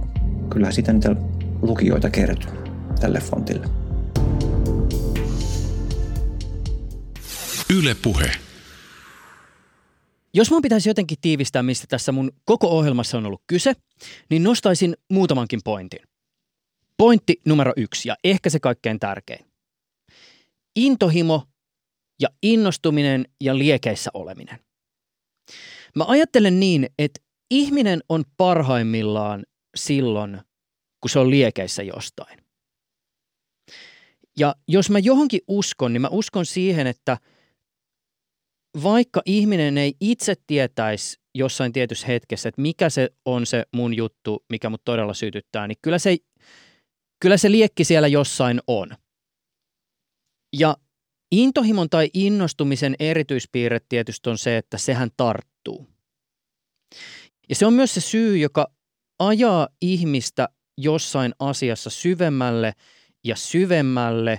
[0.50, 1.16] kyllähän siitä niitä
[1.62, 2.52] lukijoita kertyi
[3.00, 3.66] tälle fontille.
[7.78, 8.30] Yle Puhe.
[10.34, 13.72] Jos mun pitäisi jotenkin tiivistää, mistä tässä mun koko ohjelmassa on ollut kyse,
[14.30, 16.00] niin nostaisin muutamankin pointin.
[16.96, 19.53] Pointti numero yksi ja ehkä se kaikkein tärkein.
[20.76, 21.42] Intohimo
[22.20, 24.58] ja innostuminen ja liekeissä oleminen.
[25.96, 29.44] Mä ajattelen niin, että ihminen on parhaimmillaan
[29.76, 30.40] silloin,
[31.00, 32.44] kun se on liekeissä jostain.
[34.38, 37.18] Ja jos mä johonkin uskon, niin mä uskon siihen, että
[38.82, 44.44] vaikka ihminen ei itse tietäisi jossain tietyssä hetkessä, että mikä se on se mun juttu,
[44.50, 46.16] mikä mut todella sytyttää, niin kyllä se,
[47.20, 48.90] kyllä se liekki siellä jossain on.
[50.58, 50.76] Ja
[51.32, 55.88] Intohimon tai innostumisen erityispiirre tietysti on se, että sehän tarttuu.
[57.48, 58.66] Ja se on myös se syy, joka
[59.18, 62.72] ajaa ihmistä jossain asiassa syvemmälle
[63.24, 64.38] ja syvemmälle.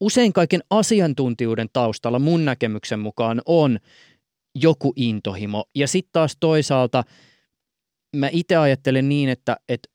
[0.00, 3.78] Usein kaiken asiantuntijuuden taustalla mun näkemyksen mukaan on
[4.54, 5.64] joku intohimo.
[5.74, 7.04] Ja sitten taas toisaalta
[8.16, 9.88] mä itse ajattelen niin, että, että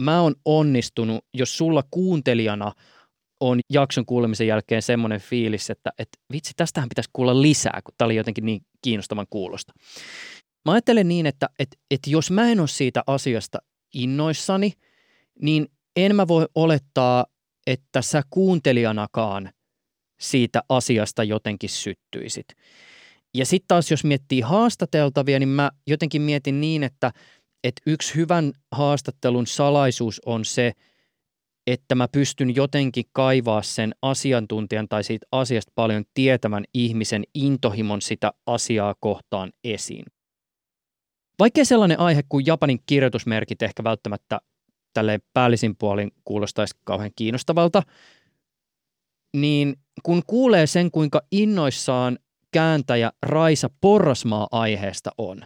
[0.00, 2.72] mä oon onnistunut, jos sulla kuuntelijana–
[3.50, 8.06] on jakson kuulemisen jälkeen semmoinen fiilis, että, että vitsi, tästähän pitäisi kuulla lisää, kun tämä
[8.06, 9.72] oli jotenkin niin kiinnostavan kuulosta.
[10.64, 13.58] Mä ajattelen niin, että, että, että jos mä en ole siitä asiasta
[13.94, 14.72] innoissani,
[15.42, 17.26] niin en mä voi olettaa,
[17.66, 19.50] että sä kuuntelijanakaan
[20.20, 22.46] siitä asiasta jotenkin syttyisit.
[23.34, 27.12] Ja sitten taas jos miettii haastateltavia, niin mä jotenkin mietin niin, että,
[27.64, 30.72] että yksi hyvän haastattelun salaisuus on se,
[31.66, 38.32] että mä pystyn jotenkin kaivaa sen asiantuntijan tai siitä asiasta paljon tietävän ihmisen intohimon sitä
[38.46, 40.04] asiaa kohtaan esiin.
[41.38, 44.40] Vaikkei sellainen aihe kuin Japanin kirjoitusmerkit ehkä välttämättä
[44.92, 47.82] tälleen päällisin puolin kuulostaisi kauhean kiinnostavalta,
[49.36, 52.18] niin kun kuulee sen, kuinka innoissaan
[52.52, 55.40] kääntäjä Raisa Porrasmaa aiheesta on,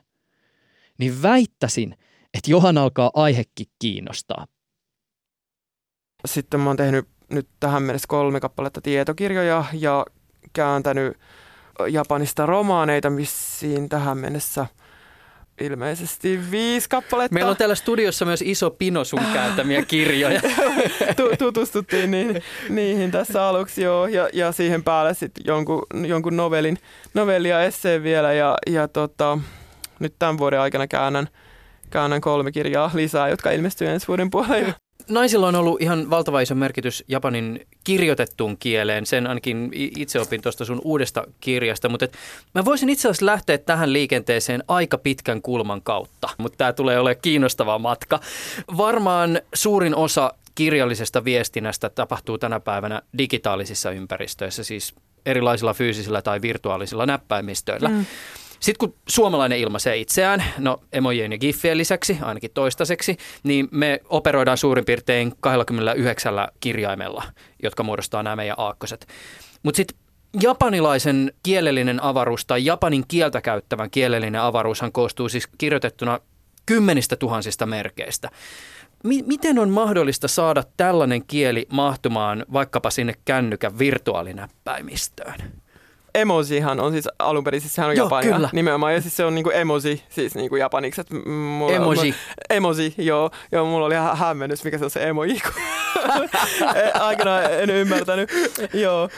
[0.99, 1.93] niin väittäisin,
[2.35, 4.47] että Johan alkaa aihekin kiinnostaa.
[6.25, 10.07] Sitten mä oon tehnyt nyt tähän mennessä kolme kappaletta tietokirjoja ja
[10.53, 11.17] kääntänyt
[11.89, 14.67] Japanista romaaneita missiin tähän mennessä
[15.61, 17.35] ilmeisesti viisi kappaletta.
[17.35, 20.41] Meillä on täällä studiossa myös iso pino sun kääntämiä kirjoja.
[21.39, 26.79] Tutustuttiin niihin, niihin tässä aluksi joo, ja, ja siihen päälle sitten jonkun, jonkun novelin,
[27.15, 29.39] novellia esseen vielä ja, ja tota,
[29.99, 31.29] nyt tämän vuoden aikana käännän,
[31.91, 34.73] käännän kolme kirjaa lisää, jotka ilmestyy ensi vuoden puolella
[35.09, 39.07] naisilla on ollut ihan valtava iso merkitys Japanin kirjoitettuun kieleen.
[39.07, 42.07] Sen ainakin itse opin tuosta sun uudesta kirjasta, mutta
[42.55, 47.23] mä voisin itse asiassa lähteä tähän liikenteeseen aika pitkän kulman kautta, mutta tämä tulee olemaan
[47.23, 48.21] kiinnostava matka.
[48.77, 54.95] Varmaan suurin osa kirjallisesta viestinnästä tapahtuu tänä päivänä digitaalisissa ympäristöissä, siis
[55.27, 57.89] erilaisilla fyysisillä tai virtuaalisilla näppäimistöillä.
[57.89, 58.05] Mm.
[58.61, 64.59] Sitten kun suomalainen ilmaisee itseään, no emojien ja giffien lisäksi, ainakin toistaiseksi, niin me operoidaan
[64.59, 67.25] suurin piirtein 29 kirjaimella,
[67.63, 69.07] jotka muodostaa nämä meidän aakkoset.
[69.63, 69.99] Mutta sitten
[70.43, 76.21] japanilaisen kielellinen avaruus tai japanin kieltä käyttävän kielellinen avaruushan koostuu siis kirjoitettuna
[76.67, 78.31] kymmenistä tuhansista merkeistä.
[79.05, 85.58] M- miten on mahdollista saada tällainen kieli mahtumaan vaikkapa sinne kännykän virtuaalinäppäimistöön?
[86.21, 88.49] Emojihan on siis alun perin, siis sehän on Joo, japania kyllä.
[88.53, 91.01] nimenomaan, ja siis se on niinku emoji, siis niinku japaniksi.
[91.01, 91.99] Että mulla, Emoji.
[91.99, 92.15] Mulla,
[92.51, 93.31] emoji, joo.
[93.53, 95.41] Joo, mulla oli ihan hämmennys, mikä se on se emoji.
[95.41, 95.63] kun
[97.01, 98.31] Aikanaan en ymmärtänyt,
[98.75, 99.09] joo.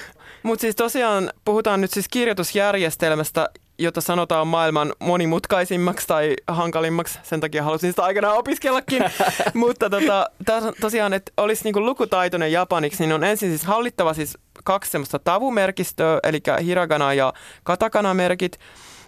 [0.42, 7.18] Mutta siis tosiaan puhutaan nyt siis kirjoitusjärjestelmästä, jota sanotaan maailman monimutkaisimmaksi tai hankalimmaksi.
[7.22, 9.02] Sen takia halusin sitä aikanaan opiskellakin.
[9.54, 14.38] Mutta tota, tos- tosiaan, että olisi niinku lukutaitoinen japaniksi, niin on ensin siis hallittava siis
[14.64, 18.58] kaksi semmoista tavumerkistöä, eli hiragana ja katakana merkit.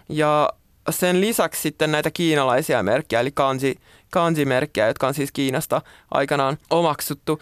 [0.09, 0.49] Ja
[0.89, 3.75] sen lisäksi sitten näitä kiinalaisia merkkejä, eli kanji,
[4.11, 5.81] kanji-merkkejä, jotka on siis Kiinasta
[6.11, 7.39] aikanaan omaksuttu.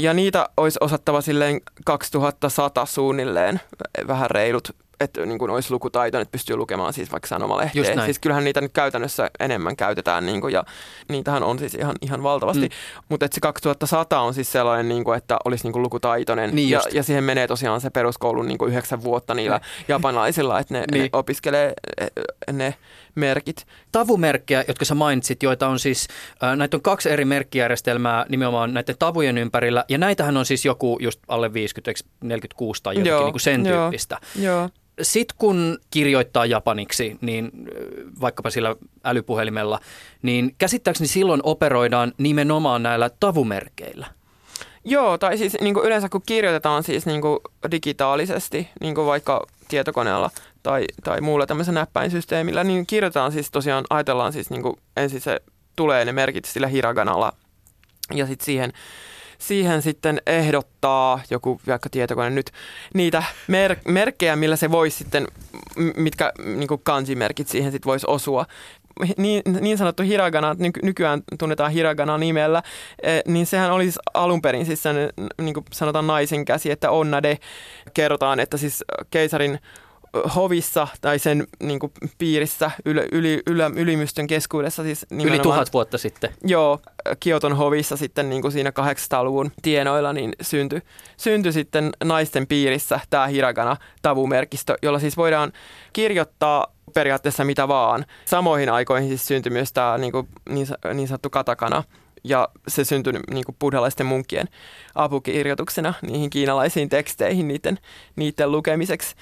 [0.00, 3.60] Ja niitä olisi osattava silleen 2100 suunnilleen,
[4.06, 4.68] vähän reilut,
[5.00, 8.04] että niin kuin olisi lukutaito, että pystyy lukemaan siis vaikka sanomalehteen.
[8.04, 10.64] Siis kyllähän niitä nyt käytännössä enemmän käytetään niin kuin, ja
[11.08, 12.68] niitähän on siis ihan, ihan valtavasti.
[12.68, 13.04] Mm.
[13.08, 16.78] Mutta se 2100 on siis sellainen, niin kuin, että olisi niin kuin lukutaitoinen Niin ja,
[16.78, 16.92] just.
[16.92, 21.02] ja siihen menee tosiaan se peruskoulun niin kuin yhdeksän vuotta niillä japanilaisilla, että ne, niin.
[21.02, 21.72] ne opiskelee
[22.52, 22.74] ne
[23.16, 23.66] merkit.
[23.92, 26.08] tavumerkkejä, jotka sä mainitsit, joita on siis,
[26.42, 30.98] äh, näitä on kaksi eri merkkijärjestelmää nimenomaan näiden tavujen ympärillä, ja näitähän on siis joku
[31.00, 33.82] just alle 50, eikö 46 tai jotakin Joo, niin kuin sen joo.
[33.82, 34.18] tyyppistä.
[34.40, 34.68] Joo.
[35.02, 39.80] Sitten kun kirjoittaa japaniksi, niin äh, vaikkapa sillä älypuhelimella,
[40.22, 44.06] niin käsittääkseni silloin operoidaan nimenomaan näillä tavumerkeillä.
[44.88, 47.38] Joo, tai siis niin kuin yleensä kun kirjoitetaan siis niin kuin
[47.70, 50.30] digitaalisesti, niin kuin vaikka tietokoneella
[50.66, 55.40] tai, tai muulla tämmöisellä näppäinsysteemillä, niin kirjoitetaan siis tosiaan, ajatellaan siis niin kuin ensin se
[55.76, 57.32] tulee ne merkit sillä hiraganalla
[58.14, 58.72] ja sitten siihen,
[59.38, 62.50] siihen sitten ehdottaa joku vaikka tietokone nyt
[62.94, 65.28] niitä mer- merkkejä, millä se voisi sitten,
[65.96, 68.46] mitkä niin kuin kanji-merkit siihen sitten voisi osua
[69.16, 72.62] niin, niin sanottu hiragana, nyky- nykyään tunnetaan hiragana nimellä,
[73.02, 74.96] eh, niin sehän oli siis alun perin siis sen,
[75.40, 77.38] niin kuin sanotaan naisen käsi, että onnade.
[77.94, 79.58] Kerrotaan, että siis keisarin
[80.34, 85.98] hovissa tai sen niin kuin, piirissä, yli, yli, ylä, ylimystön keskuudessa siis Yli tuhat vuotta
[85.98, 86.30] sitten.
[86.44, 86.80] Joo,
[87.20, 90.80] Kioton hovissa sitten niin kuin siinä 800-luvun tienoilla niin syntyi,
[91.16, 95.52] syntyi sitten naisten piirissä tämä hiragana tavumerkistö, jolla siis voidaan
[95.92, 98.04] kirjoittaa periaatteessa mitä vaan.
[98.24, 101.82] Samoihin aikoihin siis syntyi myös tämä niin, kuin, niin, niin sanottu katakana,
[102.24, 104.48] ja se syntyi niin kuin buddhalaisten munkkien
[104.94, 107.78] apukirjoituksena niihin kiinalaisiin teksteihin niiden,
[108.16, 109.14] niiden lukemiseksi.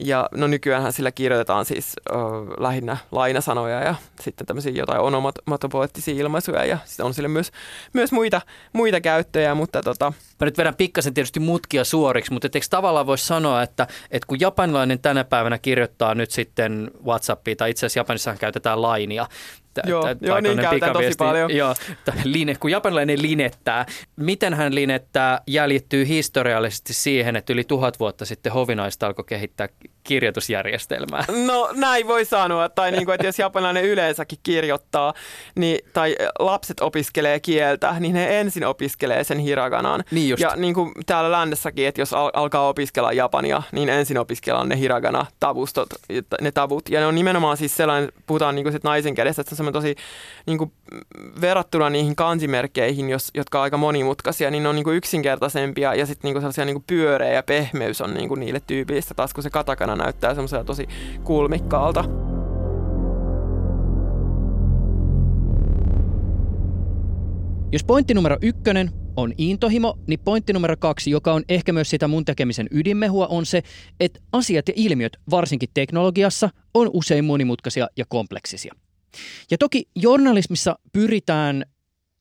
[0.00, 2.14] Ja no nykyäänhän sillä kirjoitetaan siis ö,
[2.58, 7.52] lähinnä lainasanoja ja sitten tämmöisiä jotain onomatopoeettisia ilmaisuja ja sitten on sille myös,
[7.92, 8.40] myös muita,
[8.72, 13.06] muita käyttöjä, mutta tota, Mä nyt vedän pikkasen tietysti mutkia suoriksi, mutta et eikö tavallaan
[13.06, 18.00] voisi sanoa, että, että kun japanilainen tänä päivänä kirjoittaa nyt sitten Whatsappia, tai itse asiassa
[18.00, 19.26] Japanissahan käytetään lainia,
[19.86, 21.56] Joo, tä- joo, niin käytän tosi paljon.
[21.56, 23.86] Joo, t- line, kun japanilainen linettää.
[24.16, 29.68] Miten hän linettää jäljittyy historiallisesti siihen, että yli tuhat vuotta sitten hovinaista alkoi kehittää
[30.04, 31.24] kirjoitusjärjestelmää.
[31.46, 35.14] No näin voi sanoa, tai niin kuin, että jos japanilainen yleensäkin kirjoittaa,
[35.54, 40.04] niin, tai lapset opiskelee kieltä, niin he ensin opiskelee sen hiraganan.
[40.10, 40.40] Niin just.
[40.42, 44.78] Ja niin kuin täällä ländessäkin, että jos al- alkaa opiskella japania, niin ensin opiskellaan ne
[44.78, 45.88] hiragana-tavustot,
[46.40, 46.88] ne tavut.
[46.88, 49.63] Ja ne on nimenomaan siis sellainen, puhutaan niin kuin sit naisen kädestä, että se on
[49.64, 49.94] semmoinen tosi
[50.46, 50.72] niin kuin
[51.40, 56.06] verrattuna niihin kansimerkkeihin, jos, jotka on aika monimutkaisia, niin ne on niin kuin yksinkertaisempia ja
[56.06, 59.14] sitten niin sellaisia niin kuin pyöreä ja pehmeys on niin kuin niille tyypillistä.
[59.14, 60.88] Taas kun se katakana näyttää semmoiselta tosi
[61.24, 62.04] kulmikkaalta.
[67.72, 72.08] Jos pointti numero ykkönen on intohimo, niin pointti numero kaksi, joka on ehkä myös sitä
[72.08, 73.62] mun tekemisen ydinmehua, on se,
[74.00, 78.74] että asiat ja ilmiöt, varsinkin teknologiassa, on usein monimutkaisia ja kompleksisia.
[79.50, 81.64] Ja toki journalismissa pyritään,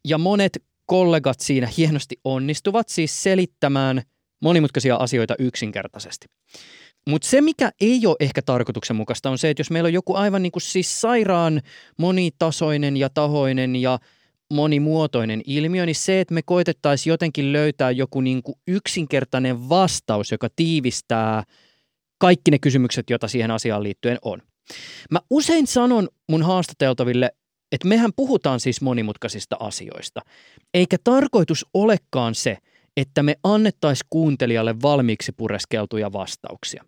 [0.06, 4.02] ja monet kollegat siinä hienosti onnistuvat, siis selittämään
[4.42, 6.28] monimutkaisia asioita yksinkertaisesti.
[7.10, 10.44] Mutta se, mikä ei ole ehkä tarkoituksenmukaista, on se, että jos meillä on joku aivan
[10.44, 11.62] niin kuin siis sairaan
[11.98, 14.00] monitasoinen ja tahoinen ja
[14.54, 20.48] monimuotoinen ilmiö, niin se, että me koitettaisiin jotenkin löytää joku niin kuin yksinkertainen vastaus, joka
[20.56, 21.44] tiivistää
[22.18, 24.42] kaikki ne kysymykset, joita siihen asiaan liittyen on.
[25.12, 27.32] Mä usein sanon mun haastateltaville,
[27.72, 30.22] että mehän puhutaan siis monimutkaisista asioista,
[30.74, 32.58] eikä tarkoitus olekaan se,
[32.98, 36.86] että me annettaisiin kuuntelijalle valmiiksi pureskeltuja vastauksia.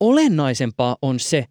[0.00, 1.44] Olennaisempaa on se,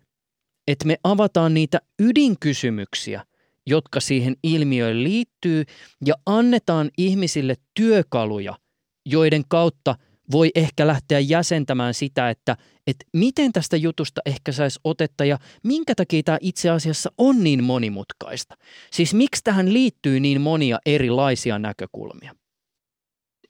[0.67, 3.25] että me avataan niitä ydinkysymyksiä,
[3.67, 5.63] jotka siihen ilmiöön liittyy,
[6.05, 8.57] ja annetaan ihmisille työkaluja,
[9.05, 9.95] joiden kautta
[10.31, 12.57] voi ehkä lähteä jäsentämään sitä, että,
[12.87, 17.63] että miten tästä jutusta ehkä saisi otetta ja minkä takia tämä itse asiassa on niin
[17.63, 18.55] monimutkaista.
[18.91, 22.35] Siis miksi tähän liittyy niin monia erilaisia näkökulmia.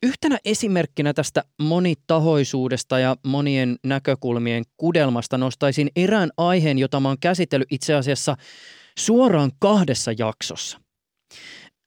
[0.04, 7.68] Yhtenä esimerkkinä tästä monitahoisuudesta ja monien näkökulmien kudelmasta nostaisin erään aiheen, jota mä oon käsitellyt
[7.72, 8.38] itse asiassa
[8.98, 10.80] suoraan kahdessa jaksossa.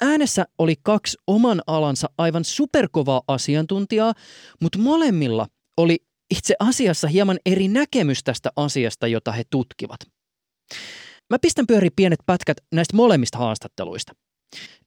[0.01, 4.15] Äänessä oli kaksi oman alansa aivan superkovaa asiantuntijaa,
[4.63, 5.99] mutta molemmilla oli
[6.31, 10.01] itse asiassa hieman eri näkemys tästä asiasta, jota he tutkivat.
[11.31, 14.13] Mä pistän pyöri pienet pätkät näistä molemmista haastatteluista.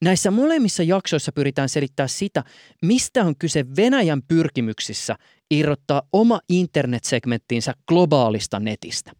[0.02, 2.44] Näissä molemmissa jaksoissa pyritään selittää sitä,
[2.82, 5.16] mistä on kyse Venäjän pyrkimyksissä
[5.52, 9.12] irrottaa oma internetsegmenttinsä globaalista netistä.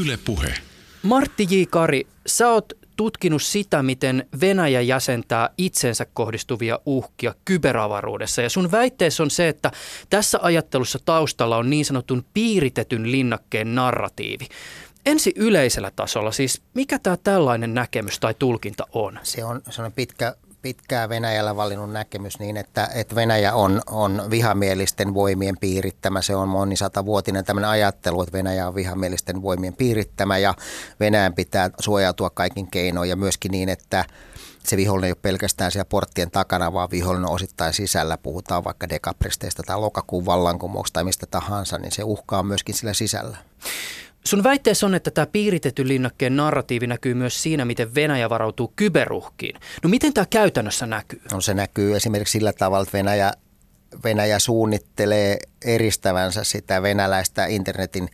[0.00, 0.54] Yle Puhe.
[1.02, 1.62] Martti J.
[1.70, 8.42] Kari, sä oot tutkinut sitä, miten Venäjä jäsentää itsensä kohdistuvia uhkia kyberavaruudessa.
[8.42, 9.70] Ja sun väitteessä on se, että
[10.10, 14.48] tässä ajattelussa taustalla on niin sanotun piiritetyn linnakkeen narratiivi.
[15.06, 19.18] Ensi yleisellä tasolla, siis mikä tämä tällainen näkemys tai tulkinta on?
[19.22, 24.22] Se on, se on pitkä, pitkää Venäjällä valinnut näkemys niin, että, että Venäjä on, on
[24.30, 26.22] vihamielisten voimien piirittämä.
[26.22, 30.54] Se on monisatavuotinen tämmöinen ajattelu, että Venäjä on vihamielisten voimien piirittämä ja
[31.00, 34.04] Venäjän pitää suojautua kaikin keinoin ja myöskin niin, että
[34.64, 38.18] se vihollinen ei ole pelkästään siellä porttien takana, vaan vihollinen on osittain sisällä.
[38.18, 42.94] Puhutaan vaikka dekapristeista tai lokakuun vallankumouksesta tai mistä tahansa, niin se uhka on myöskin sillä
[42.94, 43.38] sisällä.
[44.28, 49.60] Sun väitteessä on, että tämä piiritetty linnakkeen narratiivi näkyy myös siinä, miten Venäjä varautuu kyberuhkiin.
[49.82, 51.20] No miten tämä käytännössä näkyy?
[51.32, 53.32] No se näkyy esimerkiksi sillä tavalla, että Venäjä,
[54.04, 58.08] Venäjä suunnittelee eristävänsä sitä venäläistä internetin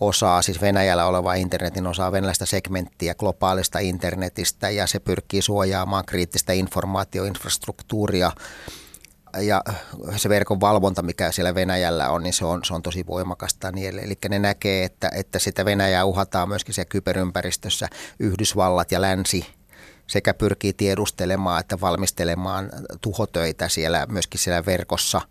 [0.00, 6.52] osaa, siis Venäjällä olevaa internetin osaa, venäläistä segmenttiä globaalista internetistä ja se pyrkii suojaamaan kriittistä
[6.52, 8.32] informaatioinfrastruktuuria
[9.40, 9.62] ja
[10.16, 13.72] se verkon valvonta, mikä siellä Venäjällä on, niin se on, se on tosi voimakasta.
[13.72, 19.46] Niin, eli ne näkee, että, että sitä Venäjää uhataan myöskin siellä kyberympäristössä Yhdysvallat ja länsi
[20.06, 25.20] sekä pyrkii tiedustelemaan että valmistelemaan tuhotöitä siellä myöskin siellä verkossa–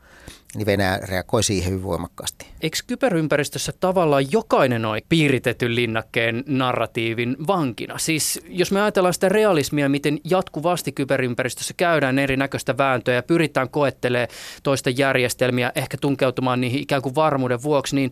[0.56, 2.46] niin Venäjä reagoi siihen hyvin voimakkaasti.
[2.62, 7.98] Eikö kyberympäristössä tavallaan jokainen ole piiritetyn linnakkeen narratiivin vankina?
[7.98, 14.30] Siis jos me ajatellaan sitä realismia, miten jatkuvasti kyberympäristössä käydään erinäköistä vääntöä ja pyritään koettelemaan
[14.64, 18.12] toista järjestelmiä, ehkä tunkeutumaan niihin ikään kuin varmuuden vuoksi, niin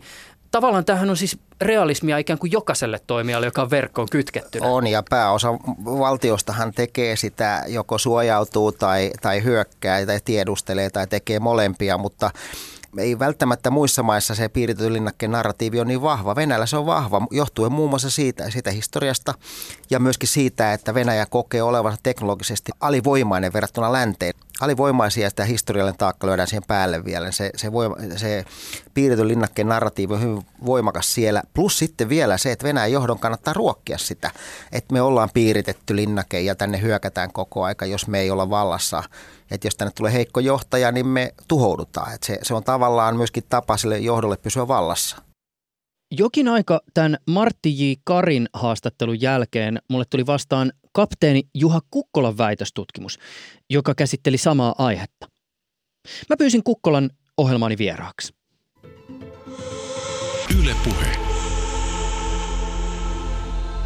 [0.50, 4.66] tavallaan tähän on siis realismia ikään kuin jokaiselle toimijalle, joka on verkkoon kytkettynä.
[4.66, 5.52] On ja pääosa
[5.84, 12.30] valtiostahan tekee sitä, joko suojautuu tai, tai hyökkää tai tiedustelee tai tekee molempia, mutta
[12.98, 16.36] ei välttämättä muissa maissa se piiritetyn linnakkeen narratiivi on niin vahva.
[16.36, 19.34] Venäjällä se on vahva johtuen muun muassa siitä, siitä historiasta
[19.90, 24.34] ja myöskin siitä, että Venäjä kokee olevansa teknologisesti alivoimainen verrattuna länteen.
[24.60, 27.30] Alivoimaisia ja sitä historiallinen taakka lyödään siihen päälle vielä.
[27.30, 28.44] Se, se, voima, se
[28.94, 31.42] piirretyn linnakkeen narratiivi on hyvin voimakas siellä.
[31.54, 34.30] Plus sitten vielä se, että Venäjän johdon kannattaa ruokkia sitä,
[34.72, 39.02] että me ollaan piiritetty linnake ja tänne hyökätään koko aika, jos me ei olla vallassa.
[39.50, 42.14] Että jos tänne tulee heikko johtaja, niin me tuhoudutaan.
[42.14, 45.29] Että se, se on tavallaan myöskin tapa sille johdolle pysyä vallassa.
[46.18, 47.92] Jokin aika tämän Martti J.
[48.04, 53.18] Karin haastattelun jälkeen mulle tuli vastaan kapteeni Juha Kukkolan väitöstutkimus,
[53.70, 55.28] joka käsitteli samaa aihetta.
[56.28, 58.34] Mä pyysin Kukkolan ohjelmaani vieraaksi.
[60.60, 61.19] Yle Puhe.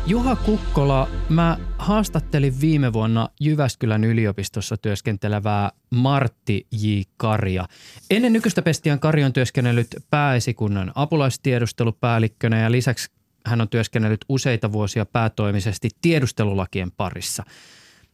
[0.06, 7.00] Juha Kukkola, mä haastattelin viime vuonna Jyväskylän yliopistossa työskentelevää Martti J.
[7.16, 7.66] Karia.
[8.10, 13.10] Ennen nykyistä pestiään Kari on työskennellyt pääesikunnan apulaistiedustelupäällikkönä ja lisäksi
[13.46, 17.44] hän on työskennellyt useita vuosia päätoimisesti tiedustelulakien parissa.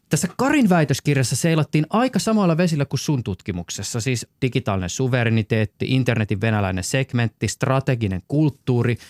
[0.09, 6.85] Tässä Karin väitöskirjassa seilattiin aika samoilla vesillä kuin sun tutkimuksessa, siis digitaalinen suvereniteetti, internetin venäläinen
[6.85, 8.97] segmentti, strateginen kulttuuri–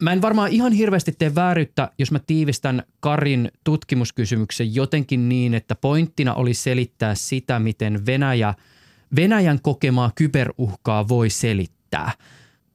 [0.00, 5.74] Mä en varmaan ihan hirveästi tee vääryyttä, jos mä tiivistän Karin tutkimuskysymyksen jotenkin niin, että
[5.74, 8.54] pointtina oli selittää sitä, miten Venäjä,
[9.16, 12.12] Venäjän kokemaa kyberuhkaa voi selittää.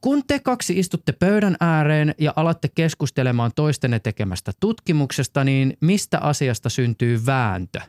[0.00, 6.68] Kun te kaksi istutte pöydän ääreen ja alatte keskustelemaan toistenne tekemästä tutkimuksesta, niin mistä asiasta
[6.68, 7.80] syntyy vääntö?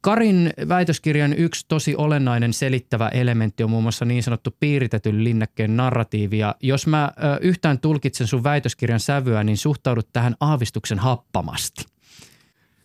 [0.00, 6.38] Karin väitöskirjan yksi tosi olennainen selittävä elementti on muun muassa niin sanottu piiritetyn linnakkeen narratiivi.
[6.38, 11.84] Ja jos mä yhtään tulkitsen sun väitöskirjan sävyä, niin suhtaudut tähän aavistuksen happamasti.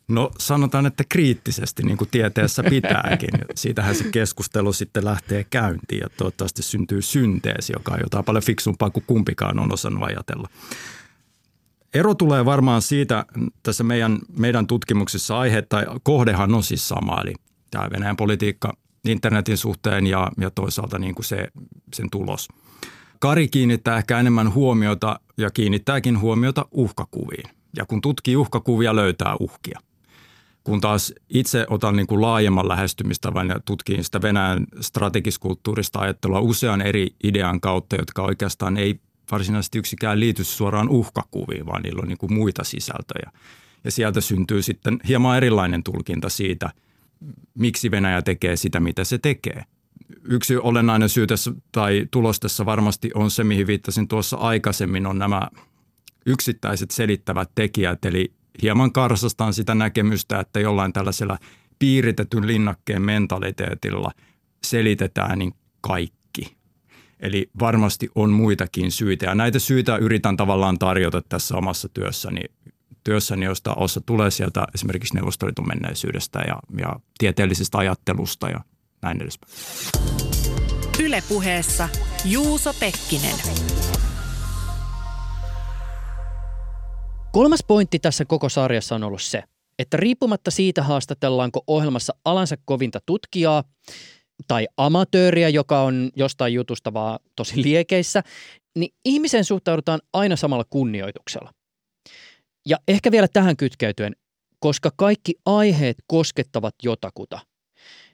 [0.07, 3.29] No sanotaan, että kriittisesti, niin kuin tieteessä pitääkin.
[3.55, 8.89] Siitähän se keskustelu sitten lähtee käyntiin ja toivottavasti syntyy synteesi, joka on jotain paljon fiksumpaa
[8.89, 10.49] kuin kumpikaan on osannut ajatella.
[11.95, 13.25] Ero tulee varmaan siitä
[13.63, 17.33] tässä meidän, meidän tutkimuksissa aihe tai kohdehan on siis sama, eli
[17.71, 18.73] tämä Venäjän politiikka
[19.05, 21.47] internetin suhteen ja, ja toisaalta niin kuin se,
[21.93, 22.47] sen tulos.
[23.19, 27.49] Kari kiinnittää ehkä enemmän huomiota ja kiinnittääkin huomiota uhkakuviin.
[27.77, 29.79] Ja kun tutkii uhkakuvia, löytää uhkia.
[30.63, 36.81] Kun taas itse otan niin kuin laajemman lähestymistavan ja tutkin sitä Venäjän strategiskulttuurista ajattelua usean
[36.81, 38.99] eri idean kautta, jotka oikeastaan ei
[39.31, 43.31] varsinaisesti yksikään liity suoraan uhkakuviin, vaan niillä on niin kuin muita sisältöjä.
[43.83, 46.69] Ja sieltä syntyy sitten hieman erilainen tulkinta siitä,
[47.53, 49.63] miksi Venäjä tekee sitä, mitä se tekee.
[50.23, 55.19] Yksi olennainen syy tässä tai tulos tässä varmasti on se, mihin viittasin tuossa aikaisemmin, on
[55.19, 55.41] nämä
[56.25, 61.37] yksittäiset selittävät tekijät, eli hieman karsastaan sitä näkemystä, että jollain tällaisella
[61.79, 64.11] piiritetyn linnakkeen mentaliteetilla
[64.63, 66.24] selitetään niin kaikki
[67.25, 72.41] Eli varmasti on muitakin syitä ja näitä syitä yritän tavallaan tarjota tässä omassa työssäni,
[73.03, 78.59] työssäni josta osa tulee sieltä esimerkiksi Neuvostoliiton menneisyydestä ja, ja tieteellisestä ajattelusta ja
[79.01, 79.53] näin edespäin.
[81.03, 81.89] Ylepuheessa
[82.25, 83.35] Juuso Pekkinen.
[87.31, 89.43] Kolmas pointti tässä koko sarjassa on ollut se,
[89.79, 93.63] että riippumatta siitä haastatellaanko ohjelmassa alansa kovinta tutkijaa,
[94.47, 98.23] tai amatööriä, joka on jostain jutusta vaan tosi liekeissä,
[98.75, 101.53] niin ihmiseen suhtaudutaan aina samalla kunnioituksella.
[102.65, 104.15] Ja ehkä vielä tähän kytkeytyen,
[104.59, 107.39] koska kaikki aiheet koskettavat jotakuta,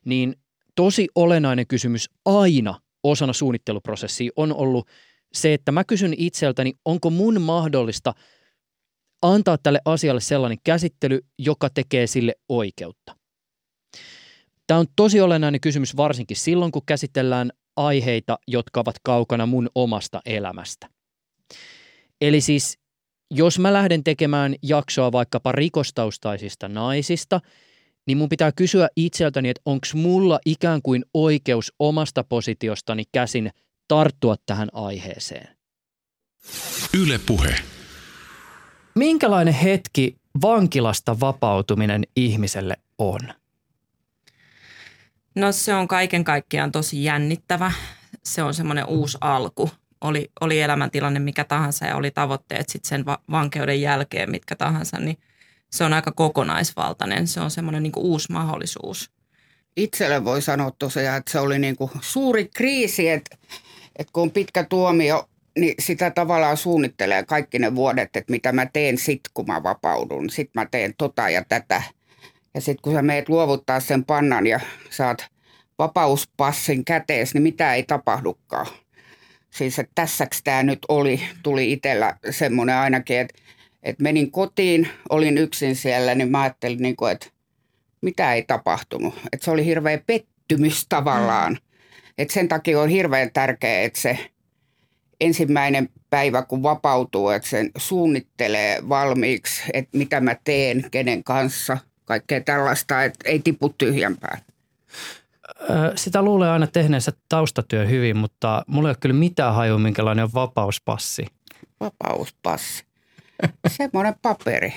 [0.06, 0.36] niin
[0.76, 4.88] tosi olennainen kysymys aina osana suunnitteluprosessia on ollut
[5.34, 8.14] se, että mä kysyn itseltäni, onko mun mahdollista
[9.22, 13.21] antaa tälle asialle sellainen käsittely, joka tekee sille oikeutta.
[14.72, 20.22] Tämä on tosi olennainen kysymys varsinkin silloin, kun käsitellään aiheita, jotka ovat kaukana mun omasta
[20.26, 20.90] elämästä.
[22.22, 22.80] Eli siis,
[23.32, 27.42] jos mä lähden tekemään jaksoa vaikkapa rikostaustaisista naisista,
[28.08, 33.52] niin mun pitää kysyä itseltäni, että onko mulla ikään kuin oikeus omasta positiostani käsin
[33.88, 35.58] tarttua tähän aiheeseen.
[37.02, 37.56] Yle puhe.
[38.96, 43.41] Minkälainen hetki vankilasta vapautuminen ihmiselle on?
[45.36, 47.72] No se on kaiken kaikkiaan tosi jännittävä.
[48.24, 49.70] Se on semmoinen uusi alku.
[50.02, 55.00] Oli, oli elämäntilanne mikä tahansa ja oli tavoitteet sitten sen va- vankeuden jälkeen mitkä tahansa,
[55.00, 55.18] niin
[55.70, 57.28] se on aika kokonaisvaltainen.
[57.28, 59.12] Se on semmoinen niin uusi mahdollisuus.
[59.78, 63.38] Itselle voi sanoa tosiaan, että se oli niin kuin suuri kriisi, että,
[63.96, 65.30] että kun on pitkä tuomio,
[65.60, 70.30] niin sitä tavallaan suunnittelee kaikki ne vuodet, että mitä mä teen sit, kun mä vapaudun.
[70.30, 71.84] Sitten mä teen tota ja tätä–
[72.54, 75.28] ja sitten kun sä meet luovuttaa sen pannan ja saat
[75.78, 78.68] vapauspassin kätees, niin mitä ei tapahdukaan.
[79.50, 83.40] Siis että tässäks tämä nyt oli, tuli itsellä semmoinen ainakin, että,
[83.84, 87.28] että menin kotiin, olin yksin siellä, niin mä ajattelin, niin kuin, että
[88.02, 89.14] mitä ei tapahtunut.
[89.34, 91.58] Että se oli hirveä pettymys tavallaan.
[92.18, 94.18] Et sen takia on hirveän tärkeää, että se
[95.22, 101.78] ensimmäinen päivä, kun vapautuu, että sen suunnittelee valmiiksi, että mitä mä teen, kenen kanssa,
[102.12, 104.44] kaikkea tällaista, että ei tipu tyhjän päälle.
[105.96, 110.34] Sitä luulee aina tehneensä taustatyö hyvin, mutta mulla ei ole kyllä mitään hajua, minkälainen on
[110.34, 111.26] vapauspassi.
[111.80, 112.84] Vapauspassi.
[113.78, 114.74] Semmoinen paperi.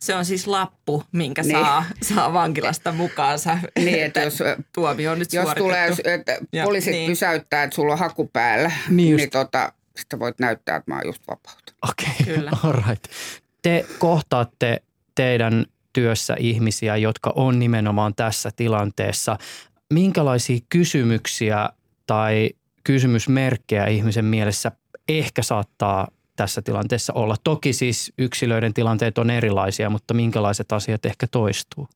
[0.00, 1.52] Se on siis lappu, minkä niin.
[1.52, 3.58] saa, saa vankilasta mukaansa.
[3.78, 4.38] Niin, että jos,
[4.74, 7.10] tuomio on nyt jos tulee, että poliisit niin.
[7.10, 11.06] pysäyttää, että sulla on haku päällä, niin, niin tota, sitten voit näyttää, että mä oon
[11.06, 11.74] just vapautunut.
[11.90, 12.48] Okei, okay.
[12.64, 13.04] all right.
[13.62, 14.82] Te kohtaatte
[15.14, 19.38] teidän työssä ihmisiä, jotka on nimenomaan tässä tilanteessa.
[19.92, 21.68] Minkälaisia kysymyksiä
[22.06, 22.50] tai
[22.84, 24.72] kysymysmerkkejä ihmisen mielessä
[25.08, 27.36] ehkä saattaa tässä tilanteessa olla?
[27.44, 31.88] Toki siis yksilöiden tilanteet on erilaisia, mutta minkälaiset asiat ehkä toistuu?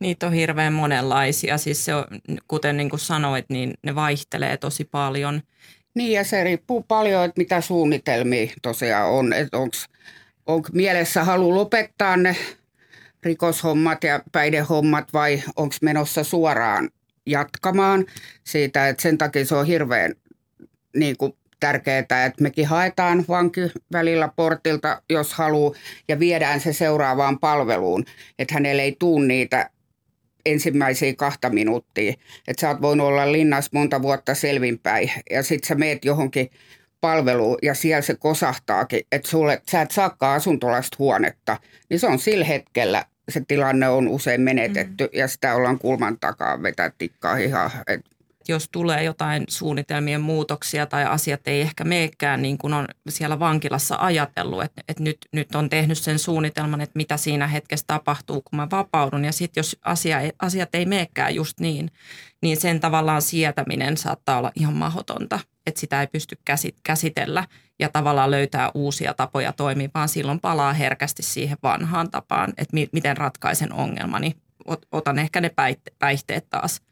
[0.00, 1.58] Niitä on hirveän monenlaisia.
[1.58, 2.04] Siis se on,
[2.48, 5.42] kuten niin kuin sanoit, niin ne vaihtelee tosi paljon.
[5.94, 9.32] Niin ja se riippuu paljon, että mitä suunnitelmia tosiaan on.
[9.32, 9.76] Että onko
[10.46, 12.36] onko mielessä halu lopettaa ne
[13.22, 16.90] rikoshommat ja päidehommat vai onko menossa suoraan
[17.26, 18.06] jatkamaan
[18.44, 20.14] siitä, että sen takia se on hirveän
[20.96, 23.60] niin kuin tärkeää, että mekin haetaan vanki
[23.92, 25.74] välillä portilta, jos haluaa,
[26.08, 28.04] ja viedään se seuraavaan palveluun,
[28.38, 29.70] että hänelle ei tuu niitä
[30.46, 32.14] ensimmäisiä kahta minuuttia.
[32.48, 36.50] Että sä oot voinut olla linnassa monta vuotta selvinpäin, ja sitten sä meet johonkin
[37.02, 41.58] palvelu ja siellä se kosahtaakin, että sulle, sä et saakaan asuntolaista huonetta,
[41.90, 45.18] niin se on sillä hetkellä se tilanne on usein menetetty mm.
[45.18, 47.70] ja sitä ollaan kulman takaa vetää tikkaa ihan.
[47.86, 48.00] Et
[48.48, 53.96] jos tulee jotain suunnitelmien muutoksia tai asiat ei ehkä meekään niin kuin on siellä vankilassa
[54.00, 58.56] ajatellut, että, että nyt, nyt on tehnyt sen suunnitelman, että mitä siinä hetkessä tapahtuu, kun
[58.56, 59.24] mä vapaudun.
[59.24, 61.90] Ja sitten jos asia, asiat ei meekään just niin,
[62.42, 66.38] niin sen tavallaan sietäminen saattaa olla ihan mahdotonta, että sitä ei pysty
[66.84, 67.44] käsitellä
[67.78, 73.16] ja tavallaan löytää uusia tapoja toimia, vaan silloin palaa herkästi siihen vanhaan tapaan, että miten
[73.16, 74.36] ratkaisen ongelmani.
[74.92, 75.50] Otan ehkä ne
[75.98, 76.80] päihteet taas–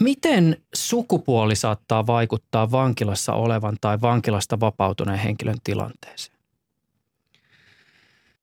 [0.00, 6.38] Miten sukupuoli saattaa vaikuttaa vankilassa olevan tai vankilasta vapautuneen henkilön tilanteeseen?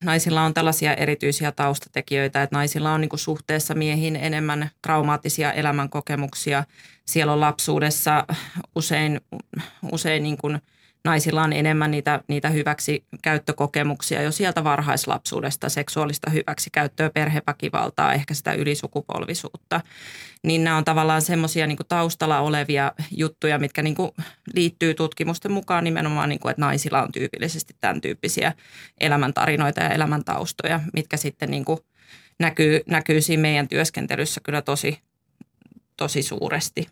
[0.04, 6.64] Naisilla on tällaisia erityisiä taustatekijöitä, että naisilla on niin suhteessa miehiin enemmän traumaattisia elämänkokemuksia.
[7.06, 8.26] Siellä on lapsuudessa
[8.76, 9.22] usein,
[9.92, 10.62] usein niin kuin–
[11.08, 19.82] naisilla on enemmän niitä, niitä hyväksikäyttökokemuksia jo sieltä varhaislapsuudesta, seksuaalista hyväksikäyttöä, perheväkivaltaa, ehkä sitä ylisukupolvisuutta.
[20.44, 24.12] Niin nämä on tavallaan semmoisia niin taustalla olevia juttuja, mitkä niin kuin
[24.54, 28.54] liittyy tutkimusten mukaan nimenomaan, niin kuin, että naisilla on tyypillisesti tämän tyyppisiä
[29.00, 31.80] elämäntarinoita ja elämäntaustoja, mitkä sitten niin kuin
[32.40, 35.00] näkyy, näkyy siinä meidän työskentelyssä kyllä tosi,
[35.98, 36.88] tosi suuresti.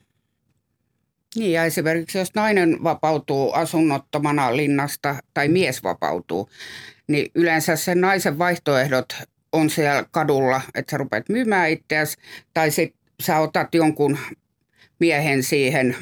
[1.36, 6.50] Niin ja esimerkiksi jos nainen vapautuu asunnottomana linnasta tai mies vapautuu,
[7.08, 9.14] niin yleensä sen naisen vaihtoehdot
[9.52, 12.18] on siellä kadulla, että sä rupeat myymään itseäsi
[12.54, 14.18] tai sitten sä otat jonkun
[15.00, 15.96] miehen siihen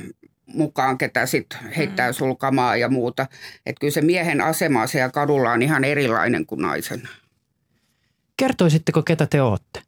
[0.45, 2.13] mukaan, ketä sitten heittää mm.
[2.13, 3.27] sulkamaan ja muuta.
[3.65, 7.09] Että kyllä se miehen asema siellä kadulla on ihan erilainen kuin naisen.
[8.37, 9.81] Kertoisitteko, ketä te olette?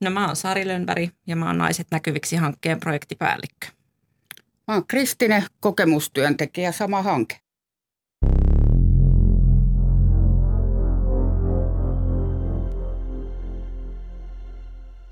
[0.00, 3.66] No mä oon Sari Lönberg ja mä oon Naiset näkyviksi hankkeen projektipäällikkö.
[4.68, 7.40] Mä oon Kristine, kokemustyöntekijä, sama hanke.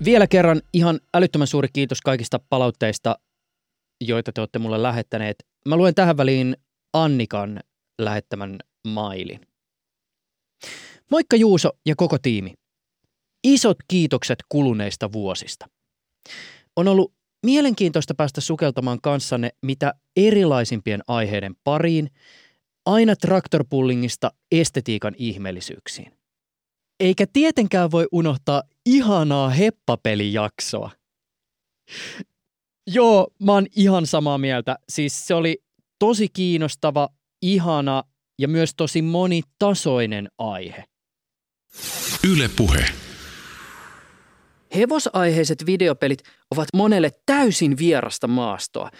[0.05, 3.15] Vielä kerran ihan älyttömän suuri kiitos kaikista palautteista,
[4.01, 5.35] joita te olette mulle lähettäneet.
[5.67, 6.57] Mä luen tähän väliin
[6.93, 7.59] Annikan
[8.01, 9.41] lähettämän mailin.
[11.11, 12.53] Moikka Juuso ja koko tiimi.
[13.43, 15.69] Isot kiitokset kuluneista vuosista.
[16.75, 17.13] On ollut
[17.45, 22.09] Mielenkiintoista päästä sukeltamaan kanssanne mitä erilaisimpien aiheiden pariin,
[22.85, 26.11] aina traktorpullingista estetiikan ihmeellisyyksiin.
[26.99, 30.91] Eikä tietenkään voi unohtaa ihanaa heppapelijaksoa.
[32.87, 34.77] Joo, mä oon ihan samaa mieltä.
[34.89, 35.63] Siis se oli
[35.99, 37.09] tosi kiinnostava,
[37.41, 38.03] ihana
[38.39, 40.83] ja myös tosi monitasoinen aihe.
[42.31, 42.85] Yle Puhe.
[44.75, 46.19] Hevosaiheiset videopelit
[46.51, 48.91] ovat monelle täysin vierasta maastoa.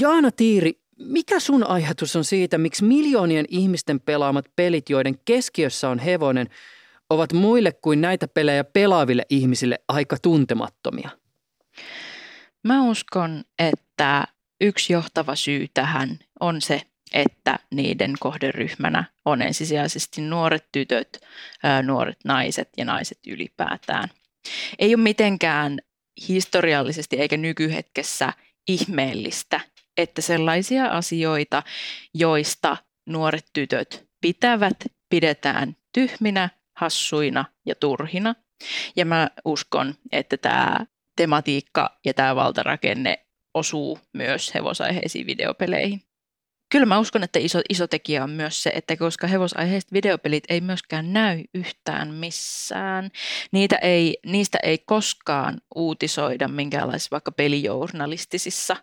[0.00, 5.98] Jaana Tiiri, mikä sun ajatus on siitä, miksi miljoonien ihmisten pelaamat pelit, joiden keskiössä on
[5.98, 6.48] hevonen,
[7.10, 11.10] ovat muille kuin näitä pelejä pelaaville ihmisille aika tuntemattomia?
[12.64, 14.24] Mä uskon, että
[14.60, 16.82] yksi johtava syy tähän on se,
[17.12, 21.20] että niiden kohderyhmänä on ensisijaisesti nuoret tytöt,
[21.82, 24.08] nuoret naiset ja naiset ylipäätään.
[24.78, 25.78] Ei ole mitenkään
[26.28, 28.32] historiallisesti eikä nykyhetkessä
[28.68, 29.60] ihmeellistä,
[29.96, 31.62] että sellaisia asioita,
[32.14, 32.76] joista
[33.06, 34.76] nuoret tytöt pitävät,
[35.08, 38.34] pidetään tyhminä, hassuina ja turhina.
[38.96, 40.86] Ja mä uskon, että tämä
[41.16, 46.07] tematiikka ja tämä valtarakenne osuu myös hevosaiheisiin videopeleihin.
[46.70, 50.60] Kyllä mä uskon, että iso, iso tekijä on myös se, että koska hevosaiheiset videopelit ei
[50.60, 53.10] myöskään näy yhtään missään,
[53.52, 58.76] niitä ei, niistä ei koskaan uutisoida minkäänlaisissa vaikka pelijournalistisissa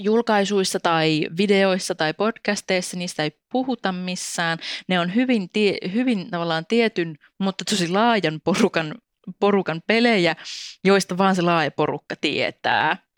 [0.00, 4.58] julkaisuissa tai videoissa tai podcasteissa, niistä ei puhuta missään.
[4.88, 8.94] Ne on hyvin, tie, hyvin tavallaan tietyn, mutta tosi laajan porukan,
[9.40, 10.36] porukan pelejä,
[10.84, 13.09] joista vaan se laaja porukka tietää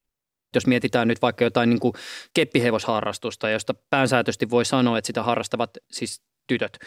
[0.55, 1.95] jos mietitään nyt vaikka jotain niin kuin
[2.35, 6.79] keppihevosharrastusta, josta pääsääntöisesti voi sanoa, että sitä harrastavat siis tytöt,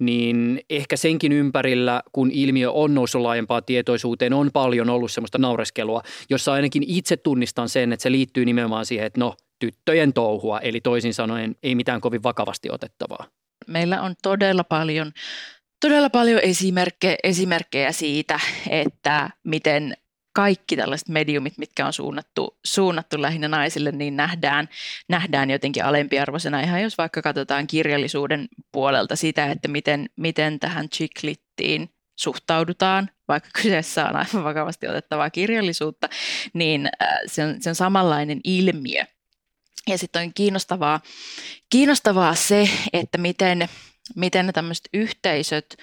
[0.00, 6.02] niin ehkä senkin ympärillä, kun ilmiö on noussut laajempaan tietoisuuteen, on paljon ollut semmoista naureskelua,
[6.30, 10.80] jossa ainakin itse tunnistan sen, että se liittyy nimenomaan siihen, että no, tyttöjen touhua, eli
[10.80, 13.26] toisin sanoen ei mitään kovin vakavasti otettavaa.
[13.66, 15.12] Meillä on todella paljon
[15.80, 18.40] todella paljon esimerkkejä, esimerkkejä siitä,
[18.70, 19.94] että miten
[20.38, 24.68] kaikki tällaiset mediumit, mitkä on suunnattu, suunnattu lähinnä naisille, niin nähdään,
[25.08, 26.60] nähdään jotenkin alempiarvoisena.
[26.60, 34.06] Ihan jos vaikka katsotaan kirjallisuuden puolelta sitä, että miten, miten tähän chiklittiin suhtaudutaan, vaikka kyseessä
[34.06, 36.08] on aivan vakavasti otettavaa kirjallisuutta,
[36.52, 39.04] niin äh, se on, se on samanlainen ilmiö.
[39.88, 41.00] Ja sitten on kiinnostavaa,
[41.70, 43.68] kiinnostavaa se, että miten,
[44.16, 45.76] miten ne tämmöiset yhteisöt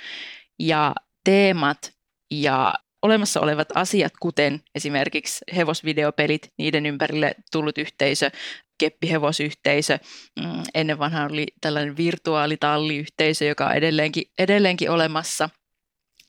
[0.60, 1.93] ja teemat
[2.32, 2.74] ja
[3.06, 8.32] olemassa olevat asiat, kuten esimerkiksi hevosvideopelit, niiden ympärille tullut yhteisö,
[8.78, 9.97] keppihevosyhteisö.
[10.39, 15.49] Mm, ennen vanha oli tällainen virtuaalitalliyhteisö, joka on edelleenkin, edelleenkin olemassa.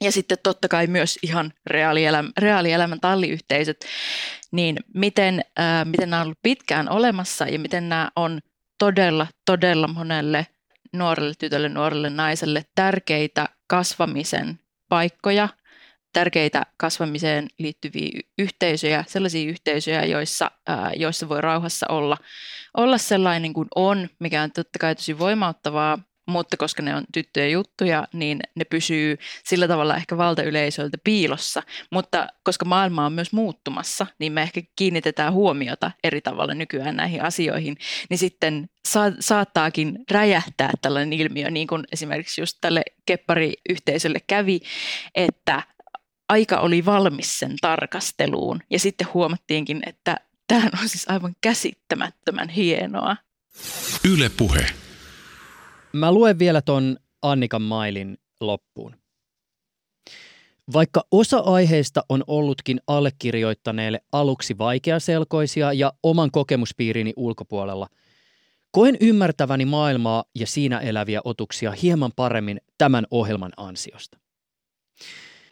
[0.00, 3.84] Ja sitten totta kai myös ihan reaalielämän, reaalielämän talliyhteisöt,
[4.52, 8.40] niin miten, ää, miten nämä on ollut pitkään olemassa ja miten nämä on
[8.78, 10.46] todella, todella monelle
[10.92, 14.58] nuorelle tytölle, nuorelle naiselle tärkeitä kasvamisen
[14.88, 15.48] paikkoja–
[16.16, 22.16] tärkeitä kasvamiseen liittyviä yhteisöjä, sellaisia yhteisöjä, joissa, ää, joissa voi rauhassa olla,
[22.76, 25.98] olla sellainen kuin on, mikä on totta kai tosi voimauttavaa,
[26.28, 31.62] mutta koska ne on tyttöjen juttuja, niin ne pysyy sillä tavalla ehkä valtayleisöltä piilossa.
[31.92, 37.22] Mutta koska maailma on myös muuttumassa, niin me ehkä kiinnitetään huomiota eri tavalla nykyään näihin
[37.22, 37.76] asioihin,
[38.10, 44.60] niin sitten sa- saattaakin räjähtää tällainen ilmiö, niin kuin esimerkiksi just tälle keppariyhteisölle kävi,
[45.14, 45.62] että
[46.28, 50.16] aika oli valmis sen tarkasteluun ja sitten huomattiinkin, että
[50.46, 53.16] tämähän on siis aivan käsittämättömän hienoa.
[54.12, 54.66] Yle puhe.
[55.92, 58.96] Mä luen vielä ton Annikan mailin loppuun.
[60.72, 67.88] Vaikka osa aiheista on ollutkin allekirjoittaneelle aluksi vaikeaselkoisia ja oman kokemuspiirini ulkopuolella,
[68.70, 74.18] koen ymmärtäväni maailmaa ja siinä eläviä otuksia hieman paremmin tämän ohjelman ansiosta.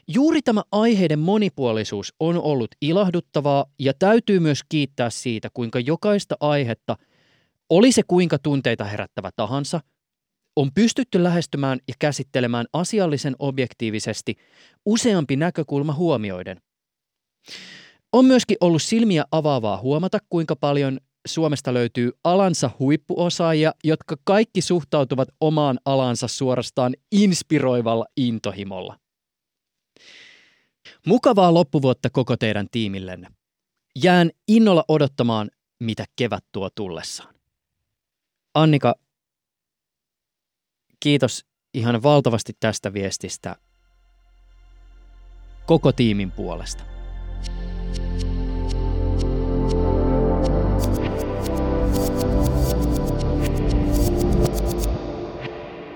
[0.08, 6.96] Juuri tämä aiheiden monipuolisuus on ollut ilahduttavaa ja täytyy myös kiittää siitä, kuinka jokaista aihetta,
[7.70, 9.80] oli se kuinka tunteita herättävä tahansa,
[10.56, 14.34] on pystytty lähestymään ja käsittelemään asiallisen objektiivisesti
[14.86, 16.60] useampi näkökulma huomioiden.
[18.12, 25.28] On myöskin ollut silmiä avaavaa huomata, kuinka paljon Suomesta löytyy alansa huippuosaajia, jotka kaikki suhtautuvat
[25.40, 29.03] omaan alansa suorastaan inspiroivalla intohimolla.
[31.06, 33.28] Mukavaa loppuvuotta koko teidän tiimillenne.
[34.02, 37.34] Jään innolla odottamaan, mitä kevät tuo tullessaan.
[38.54, 38.94] Annika,
[41.00, 43.56] kiitos ihan valtavasti tästä viestistä
[45.66, 46.84] koko tiimin puolesta.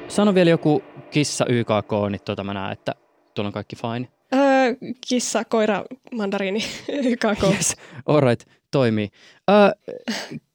[0.09, 2.95] Sano vielä joku kissa YKK, niin tuota mä näen, että
[3.35, 4.18] tuolla on kaikki fine.
[4.59, 4.75] Öö,
[5.09, 5.85] kissa, koira,
[6.15, 6.65] mandariini,
[7.11, 7.43] YKK.
[7.55, 7.77] Yes,
[8.21, 9.09] right, toimii.
[9.51, 9.71] Öö,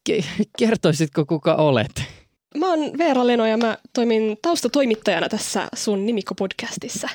[0.10, 1.92] ke- kertoisitko kuka olet?
[2.58, 7.10] Mä oon Veera Leno ja mä toimin taustatoimittajana tässä sun nimikko-podcastissa.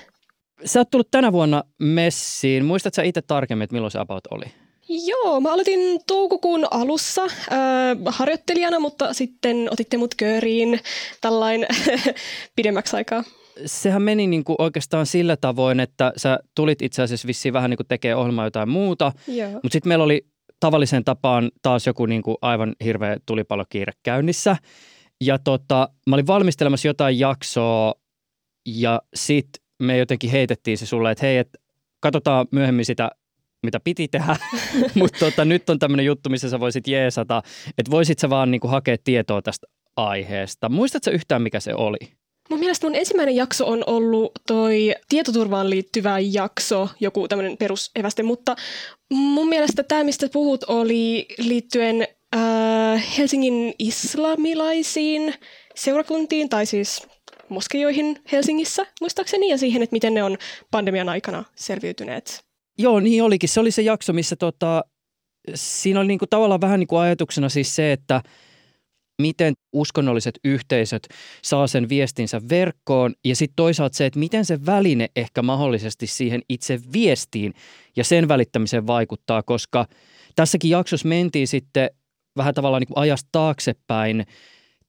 [0.65, 2.65] Sä oot tullut tänä vuonna messiin.
[2.65, 4.45] Muistatko sä itse tarkemmin, että milloin se about oli?
[4.89, 7.31] Joo, mä aloitin toukokuun alussa äh,
[8.07, 10.81] harjoittelijana, mutta sitten otitte mut kööriin
[11.21, 11.67] tällain
[12.57, 13.25] pidemmäksi aikaa
[13.67, 17.77] sehän meni niin kuin oikeastaan sillä tavoin, että sä tulit itse asiassa vissiin vähän niin
[17.77, 19.13] kuin tekee ohjelmaa jotain muuta,
[19.53, 20.27] mutta sitten meillä oli
[20.61, 24.57] tavalliseen tapaan taas joku niin kuin aivan hirveä tulipalokiire käynnissä.
[25.21, 27.95] Ja tota, mä olin valmistelemassa jotain jaksoa
[28.67, 31.49] ja sitten me jotenkin heitettiin se sulle, että hei, et
[32.01, 33.11] katsotaan myöhemmin sitä
[33.63, 34.37] mitä piti tehdä,
[34.95, 37.43] mutta tota, nyt on tämmöinen juttu, missä sä voisit jeesata,
[37.79, 40.69] että voisit sä vaan niinku hakea tietoa tästä aiheesta.
[40.69, 42.18] Muistatko yhtään, mikä se oli?
[42.49, 48.57] Mun mielestä mun ensimmäinen jakso on ollut toi tietoturvaan liittyvä jakso, joku tämmöinen peruseväste, mutta
[49.11, 55.35] mun mielestä tämä, mistä puhut, oli liittyen äh, Helsingin islamilaisiin
[55.75, 57.07] seurakuntiin, tai siis
[57.49, 60.39] moskeijoihin Helsingissä, muistaakseni, ja siihen, että miten ne on
[60.71, 62.45] pandemian aikana selviytyneet.
[62.79, 63.49] Joo, niin olikin.
[63.49, 64.85] Se oli se jakso, missä tota,
[65.55, 68.23] siinä oli niinku tavallaan vähän niinku ajatuksena siis se, että
[69.23, 71.09] miten uskonnolliset yhteisöt
[71.43, 76.43] saa sen viestinsä verkkoon ja sitten toisaalta se, että miten se väline ehkä mahdollisesti siihen
[76.49, 77.55] itse viestiin
[77.97, 79.87] ja sen välittämiseen vaikuttaa, koska
[80.37, 81.91] tässäkin jaksossa mentiin sitten
[82.37, 84.27] vähän tavallaan niin ajasta taaksepäin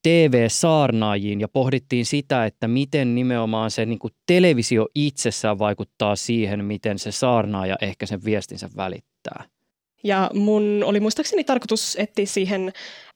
[0.02, 6.98] TV-saarnaajiin ja pohdittiin sitä, että miten nimenomaan se niin kuin televisio itsessään vaikuttaa siihen, miten
[6.98, 9.44] se saarnaaja ehkä sen viestinsä välittää.
[10.04, 12.72] Ja mun oli muistaakseni tarkoitus etsiä siihen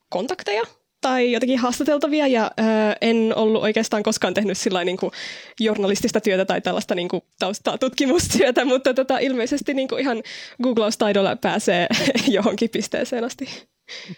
[0.08, 0.62] kontakteja
[1.04, 2.62] tai jotenkin haastateltavia ja ö,
[3.00, 5.12] en ollut oikeastaan koskaan tehnyt sillä niin kuin
[5.60, 10.22] journalistista työtä tai tällaista niin kuin taustaa tutkimustyötä, mutta tota, ilmeisesti niin kuin ihan
[10.62, 11.86] googlaustaidolla pääsee
[12.36, 13.48] johonkin pisteeseen asti.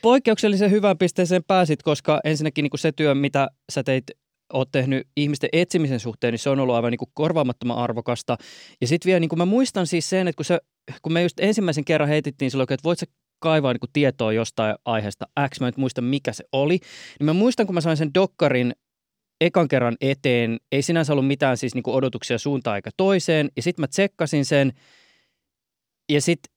[0.03, 4.05] Poikkeuksellisen hyvään pisteeseen pääsit, koska ensinnäkin niin kuin se työ, mitä sä teit
[4.53, 8.37] oot tehnyt ihmisten etsimisen suhteen, niin se on ollut aivan niin kuin korvaamattoman arvokasta.
[8.81, 10.59] Ja sitten vielä, niin kuin mä muistan siis sen, että kun, se,
[11.03, 13.07] kun me just ensimmäisen kerran heitettiin silloin, että voit sä
[13.39, 16.79] kaivaa niin kuin tietoa jostain aiheesta X, mä en muista mikä se oli,
[17.19, 18.73] niin mä muistan, kun mä sain sen dokkarin
[19.41, 23.63] ekan kerran eteen, ei sinänsä ollut mitään siis niin kuin odotuksia suuntaan eikä toiseen, ja
[23.63, 24.73] sitten mä tsekkasin sen,
[26.13, 26.53] ja sitten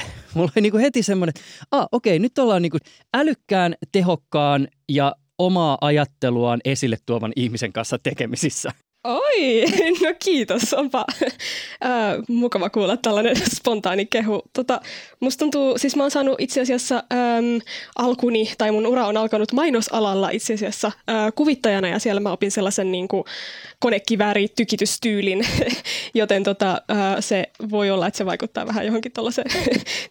[0.34, 2.80] mulla oli niin kuin heti semmoinen, että ah, okei, nyt ollaan niin kuin
[3.14, 8.72] älykkään, tehokkaan ja omaa ajatteluaan esille tuovan ihmisen kanssa tekemisissä.
[9.04, 9.64] Oi,
[10.02, 11.04] no kiitos, onpa
[11.84, 11.90] äh,
[12.28, 14.42] mukava kuulla tällainen spontaani kehu.
[14.52, 14.80] Tota,
[15.20, 17.44] musta tuntuu, siis mä oon saanut itse asiassa ähm,
[17.96, 22.50] alkuni, tai mun ura on alkanut mainosalalla itse asiassa äh, kuvittajana, ja siellä mä opin
[22.50, 23.24] sellaisen niin kuin,
[23.78, 25.46] konekivääri tykitystyylin,
[26.14, 29.50] joten tota, äh, se voi olla, että se vaikuttaa vähän johonkin tuollaiseen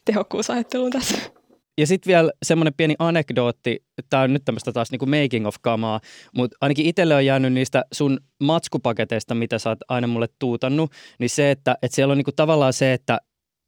[0.06, 1.39] tehokkuusajatteluun tässä.
[1.80, 6.00] Ja sitten vielä semmoinen pieni anekdootti, tämä on nyt tämmöistä taas niinku making of kamaa,
[6.36, 11.30] mutta ainakin itselle on jäänyt niistä sun matskupaketeista, mitä sä oot aina mulle tuutannut, niin
[11.30, 13.18] se, että, että siellä on niinku tavallaan se, että,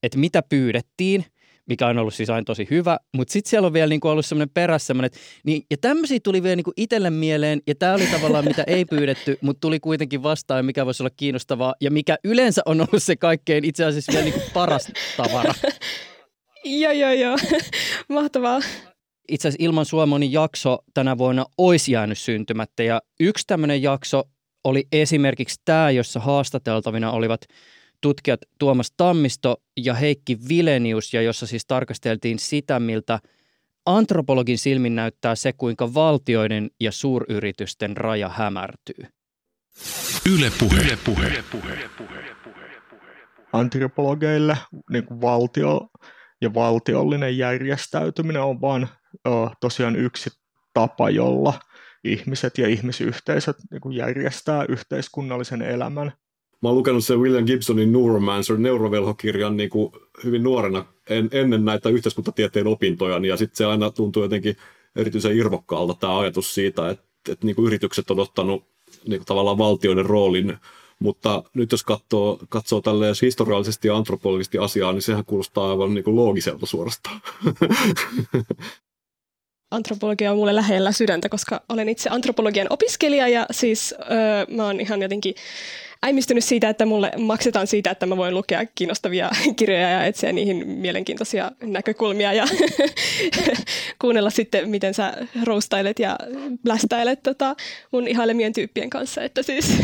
[0.04, 1.26] että mitä pyydettiin,
[1.66, 4.54] mikä on ollut siis aina tosi hyvä, mutta sitten siellä on vielä niinku ollut semmoinen
[4.54, 5.12] perässä semmoinen,
[5.46, 9.38] niin, ja tämmöisiä tuli vielä niinku itselle mieleen, ja tämä oli tavallaan mitä ei pyydetty,
[9.42, 13.66] mutta tuli kuitenkin vastaan, mikä voisi olla kiinnostavaa, ja mikä yleensä on ollut se kaikkein
[13.66, 15.54] itse asiassa vielä niinku paras tavara.
[16.64, 17.38] Joo, joo, joo.
[18.10, 18.60] Mahtavaa.
[19.30, 22.84] Itse asiassa ilman Suomonin jakso tänä vuonna olisi jäänyt syntymättä.
[22.84, 24.24] Ja yksi tämmöinen jakso
[24.64, 27.42] oli esimerkiksi tämä, jossa haastateltavina olivat
[28.02, 33.20] tutkijat Tuomas Tammisto ja Heikki Vilenius, ja jossa siis tarkasteltiin sitä, miltä
[33.86, 39.06] antropologin silmin näyttää se, kuinka valtioiden ja suuryritysten raja hämärtyy.
[40.34, 40.82] Yle puhe.
[40.82, 41.28] Yle puhe.
[41.28, 41.92] Yle puhe.
[43.54, 44.58] Antropologeille
[44.90, 45.88] niin kuin valtio
[46.42, 48.88] ja valtiollinen järjestäytyminen on vain
[49.62, 50.30] tosiaan yksi
[50.74, 51.54] tapa, jolla
[52.04, 56.14] ihmiset ja ihmisyhteisöt niin kuin järjestää yhteiskunnallisen elämän.
[56.62, 59.92] Mä oon lukenut sen William Gibsonin Neuromancer neurovelhokirjan niin kuin
[60.24, 64.56] hyvin nuorena en, ennen näitä yhteiskuntatieteen opintoja, ja sitten se aina tuntuu jotenkin
[64.96, 68.64] erityisen irvokkaalta tämä ajatus siitä, että, että niin kuin yritykset on ottanut
[69.08, 70.58] niin kuin tavallaan valtioiden roolin
[71.02, 76.04] mutta nyt jos katsoo, katsoo tälleen historiallisesti ja antropologisesti asiaa, niin sehän kuulostaa aivan niin
[76.04, 77.22] kuin loogiselta suorastaan.
[79.72, 84.80] Antropologia on mulle lähellä sydäntä, koska olen itse antropologian opiskelija ja siis öö, mä oon
[84.80, 85.36] ihan jotenkin
[86.04, 89.30] äimistynyt siitä, että mulle maksetaan siitä, että mä voin lukea kiinnostavia
[89.60, 92.46] kirjoja ja etsiä niihin mielenkiintoisia näkökulmia ja
[94.02, 96.18] kuunnella sitten, miten sä roustailet ja
[96.64, 97.56] blästäilet tota
[97.92, 99.24] mun ihailemien tyyppien kanssa.
[99.24, 99.78] Että siis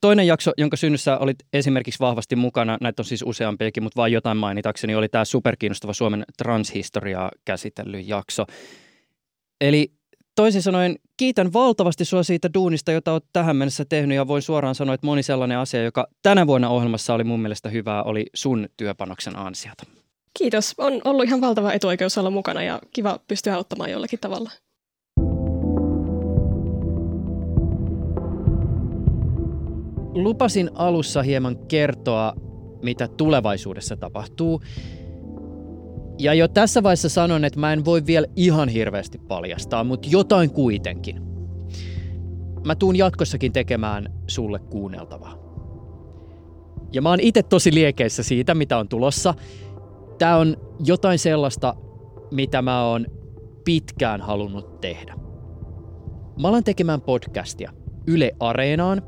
[0.00, 4.36] Toinen jakso, jonka synnyssä olit esimerkiksi vahvasti mukana, näitä on siis useampiakin, mutta vain jotain
[4.36, 8.46] mainitakseni, oli tämä superkiinnostava Suomen transhistoriaa käsitellyt jakso.
[9.60, 9.92] Eli
[10.34, 14.74] toisin sanoen, kiitän valtavasti sinua siitä duunista, jota olet tähän mennessä tehnyt ja voin suoraan
[14.74, 18.68] sanoa, että moni sellainen asia, joka tänä vuonna ohjelmassa oli mun mielestä hyvää, oli sun
[18.76, 19.84] työpanoksen ansiota.
[20.38, 20.74] Kiitos.
[20.78, 24.50] On ollut ihan valtava etuoikeus olla mukana ja kiva pystyä auttamaan jollakin tavalla.
[30.14, 32.32] Lupasin alussa hieman kertoa,
[32.82, 34.60] mitä tulevaisuudessa tapahtuu.
[36.18, 40.50] Ja jo tässä vaiheessa sanon, että mä en voi vielä ihan hirveästi paljastaa, mutta jotain
[40.50, 41.22] kuitenkin.
[42.66, 45.38] Mä tuun jatkossakin tekemään sulle kuunneltavaa.
[46.92, 49.34] Ja mä oon itse tosi liekeissä siitä, mitä on tulossa.
[50.18, 51.74] Tää on jotain sellaista,
[52.30, 53.06] mitä mä oon
[53.64, 55.14] pitkään halunnut tehdä.
[56.42, 57.72] Mä alan tekemään podcastia
[58.06, 59.02] Yle Areenaan,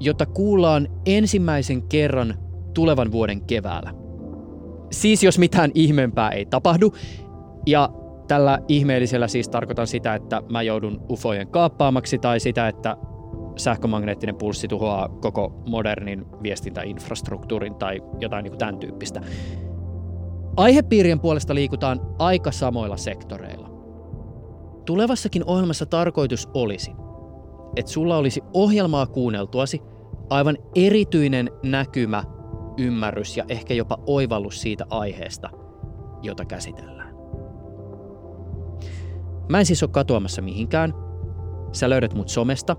[0.00, 2.34] jota kuullaan ensimmäisen kerran
[2.74, 3.94] tulevan vuoden keväällä.
[4.90, 6.92] Siis jos mitään ihmeempää ei tapahdu,
[7.66, 7.90] ja
[8.28, 12.96] tällä ihmeellisellä siis tarkoitan sitä, että mä joudun ufojen kaappaamaksi tai sitä, että
[13.56, 19.20] sähkömagneettinen pulssi tuhoaa koko modernin viestintäinfrastruktuurin tai jotain niin kuin tämän tyyppistä.
[20.56, 23.70] Aihepiirien puolesta liikutaan aika samoilla sektoreilla.
[24.84, 26.92] Tulevassakin ohjelmassa tarkoitus olisi,
[27.76, 29.82] että sulla olisi ohjelmaa kuunneltuasi
[30.30, 32.24] aivan erityinen näkymä,
[32.78, 35.50] ymmärrys ja ehkä jopa oivallus siitä aiheesta,
[36.22, 37.14] jota käsitellään.
[39.48, 40.94] Mä en siis ole katoamassa mihinkään.
[41.72, 42.76] Sä löydät mut somesta.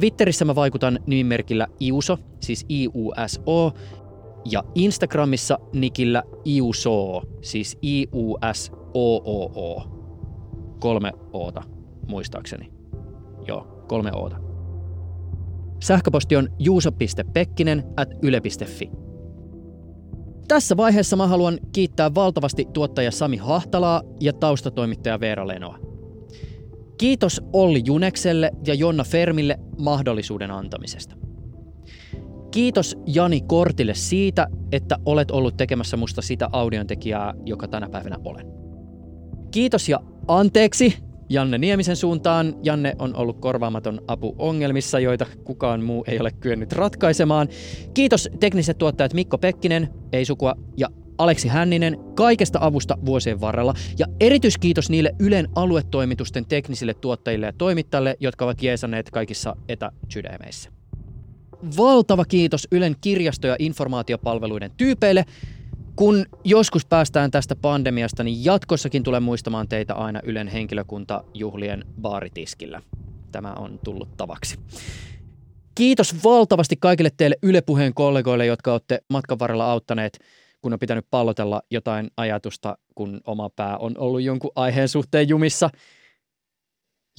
[0.00, 3.72] Twitterissä mä vaikutan nimimerkillä Iuso, siis I-U-S-O,
[4.50, 9.82] ja Instagramissa nikillä Iuso, siis I-U-S-O-O-O.
[10.80, 11.62] Kolme oota,
[12.08, 12.72] muistaakseni.
[13.48, 14.36] Joo, kolme oota.
[15.82, 18.90] Sähköposti on juuso.pekkinen at yle.fi.
[20.48, 25.78] Tässä vaiheessa mä haluan kiittää valtavasti tuottaja Sami Hahtalaa ja taustatoimittaja Veera Lenoa.
[26.98, 31.16] Kiitos Olli Junekselle ja Jonna Fermille mahdollisuuden antamisesta.
[32.50, 38.46] Kiitos Jani Kortille siitä, että olet ollut tekemässä musta sitä audiontekijää, joka tänä päivänä olen.
[39.50, 42.54] Kiitos ja anteeksi Janne Niemisen suuntaan.
[42.62, 47.48] Janne on ollut korvaamaton apu ongelmissa, joita kukaan muu ei ole kyennyt ratkaisemaan.
[47.94, 53.74] Kiitos tekniset tuottajat Mikko Pekkinen, ei sukua, ja Aleksi Hänninen kaikesta avusta vuosien varrella.
[53.98, 60.70] Ja erityiskiitos niille Ylen aluetoimitusten teknisille tuottajille ja toimittajille, jotka ovat jeesanneet kaikissa etäsydämeissä.
[61.76, 65.24] Valtava kiitos Ylen kirjasto- ja informaatiopalveluiden tyypeille,
[65.96, 72.82] kun joskus päästään tästä pandemiasta, niin jatkossakin tulee muistamaan teitä aina Ylen henkilökunta juhlien baaritiskillä.
[73.32, 74.56] Tämä on tullut tavaksi.
[75.74, 80.18] Kiitos valtavasti kaikille teille Yle Puheen kollegoille, jotka olette matkan varrella auttaneet,
[80.62, 85.70] kun on pitänyt pallotella jotain ajatusta, kun oma pää on ollut jonkun aiheen suhteen jumissa.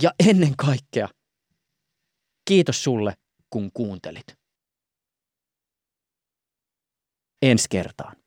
[0.02, 1.10] Ja ennen kaikkea,
[2.46, 3.14] kiitos sulle,
[3.50, 4.38] kun kuuntelit.
[7.42, 8.27] Ensi kertaan.